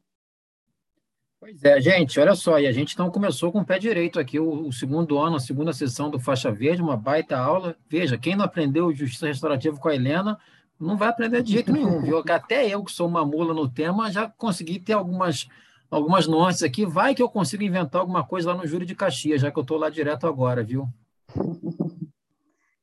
Pois 1.40 1.64
é, 1.64 1.80
gente, 1.80 2.20
olha 2.20 2.36
só, 2.36 2.60
e 2.60 2.68
a 2.68 2.72
gente 2.74 2.96
então 2.96 3.10
começou 3.10 3.50
com 3.50 3.60
o 3.60 3.66
pé 3.66 3.80
direito 3.80 4.20
aqui, 4.20 4.38
o, 4.40 4.68
o, 4.68 4.74
segundo 4.74 5.18
ano, 5.20 5.38
a 5.38 5.40
segunda 5.40 5.72
sessão 5.72 6.10
do 6.10 6.20
Faixa 6.20 6.52
Verde, 6.52 6.82
uma 6.82 6.98
baita 6.98 7.38
aula. 7.38 7.78
Veja, 7.88 8.18
quem 8.18 8.36
não 8.36 8.44
aprendeu 8.44 8.94
Justiça 8.94 9.28
Restaurativa 9.28 9.78
com 9.78 9.88
a 9.88 9.96
Helena, 9.96 10.38
não 10.80 10.98
vai 10.98 11.10
aprender 11.10 11.42
de 11.42 11.52
jeito 11.52 11.72
nenhum, 11.72 12.02
viu? 12.02 12.22
Até 12.30 12.68
eu, 12.68 12.84
que 12.84 12.92
sou 12.92 13.08
uma 13.08 13.26
mula 13.26 13.54
no 13.54 13.70
tema, 13.70 14.12
já 14.12 14.30
consegui 14.30 14.80
ter 14.80 14.94
algumas, 14.94 15.48
algumas 15.90 16.28
nuances 16.28 16.64
aqui. 16.64 16.86
Vai 16.86 17.16
que 17.16 17.22
eu 17.22 17.30
consigo 17.30 17.64
inventar 17.64 18.02
alguma 18.02 18.26
coisa 18.26 18.52
lá 18.52 18.58
no 18.58 18.68
Júri 18.68 18.86
de 18.86 18.96
Caxias, 18.96 19.42
já 19.42 19.52
que 19.52 19.58
eu 19.58 19.62
estou 19.62 19.78
lá 19.78 19.90
direto 19.90 20.28
agora, 20.28 20.64
viu? 20.64 20.88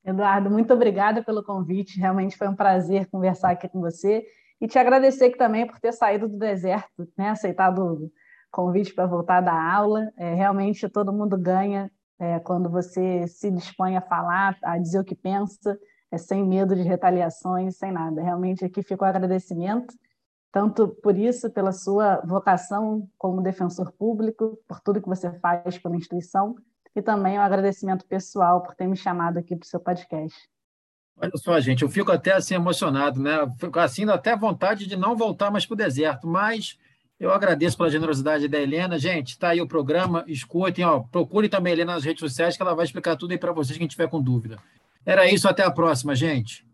Eduardo, 0.05 0.51
muito 0.51 0.75
obrigada 0.75 1.23
pelo 1.23 1.45
convite. 1.45 1.99
Realmente 1.99 2.37
foi 2.37 2.49
um 2.49 2.57
prazer 2.57 3.09
conversar 3.09 3.53
aqui 3.53 3.69
com 3.69 3.81
você 3.81 4.25
e 4.61 4.67
te 4.67 4.79
agradecer 4.79 5.27
aqui 5.27 5.39
também 5.39 5.67
por 5.67 5.79
ter 5.79 5.93
saído 5.93 6.29
do 6.29 6.37
deserto, 6.37 7.09
né? 7.17 7.31
aceitado 7.31 8.11
convite 8.51 8.93
para 8.95 9.07
voltar 9.07 9.41
da 9.41 9.53
aula. 9.53 10.11
É, 10.17 10.35
realmente 10.35 10.89
todo 10.89 11.13
mundo 11.13 11.39
ganha 11.39 11.91
é, 12.19 12.39
quando 12.41 12.69
você 12.69 13.27
se 13.27 13.51
dispõe 13.51 13.97
a 13.97 14.01
falar, 14.01 14.57
a 14.63 14.79
dizer 14.79 15.01
o 15.01 15.05
que 15.05 15.15
pensa, 15.15 15.77
é, 16.13 16.19
sem 16.19 16.45
medo 16.45 16.77
de 16.77 16.83
retaliações, 16.83 17.77
sem 17.77 17.91
nada. 17.91 18.23
Realmente 18.23 18.65
aqui 18.65 18.83
fica 18.83 19.03
o 19.03 19.09
agradecimento, 19.09 19.95
tanto 20.53 20.87
por 20.87 21.17
isso, 21.17 21.51
pela 21.51 21.73
sua 21.73 22.21
vocação 22.21 23.09
como 23.17 23.43
defensor 23.43 23.91
público, 23.93 24.59
por 24.69 24.79
tudo 24.81 25.01
que 25.01 25.09
você 25.09 25.33
faz 25.41 25.79
pela 25.79 25.97
instituição, 25.97 26.55
e 26.95 27.01
também 27.01 27.39
o 27.39 27.41
um 27.41 27.45
agradecimento 27.45 28.05
pessoal 28.05 28.63
por 28.63 28.75
ter 28.75 28.87
me 28.87 28.95
chamado 28.95 29.39
aqui 29.39 29.57
para 29.57 29.65
o 29.65 29.69
seu 29.69 29.81
podcast. 29.81 30.39
Olha 31.17 31.33
só, 31.37 31.59
gente, 31.59 31.83
eu 31.83 31.89
fico 31.89 32.13
até 32.13 32.33
assim 32.33 32.55
emocionado, 32.55 33.19
né? 33.19 33.33
Fico 33.59 33.79
assim, 33.79 34.05
até 34.11 34.37
vontade 34.37 34.87
de 34.87 34.97
não 34.97 35.17
voltar 35.17 35.51
mais 35.51 35.65
para 35.65 35.75
o 35.75 35.77
deserto, 35.77 36.27
mas 36.27 36.79
eu 37.19 37.33
agradeço 37.33 37.79
pela 37.79 37.91
generosidade 37.91 38.49
da 38.49 38.61
Helena. 38.61 38.99
Gente, 38.99 39.31
está 39.31 39.51
aí 39.51 39.63
o 39.63 39.67
programa, 39.67 40.25
escutem, 40.27 40.85
ó, 40.85 41.01
procure 41.01 41.49
também 41.49 41.71
a 41.73 41.77
Helena 41.77 41.95
nas 41.95 42.05
redes 42.05 42.21
sociais, 42.21 42.57
que 42.57 42.63
ela 42.63 42.75
vai 42.75 42.85
explicar 42.85 43.17
tudo 43.17 43.31
aí 43.31 43.39
para 43.39 43.53
vocês, 43.53 43.79
quem 43.79 43.87
tiver 43.87 44.09
com 44.09 44.21
dúvida. 44.21 44.59
Era 45.05 45.31
isso, 45.31 45.49
até 45.49 45.65
a 45.65 45.71
próxima, 45.71 46.15
gente. 46.15 46.65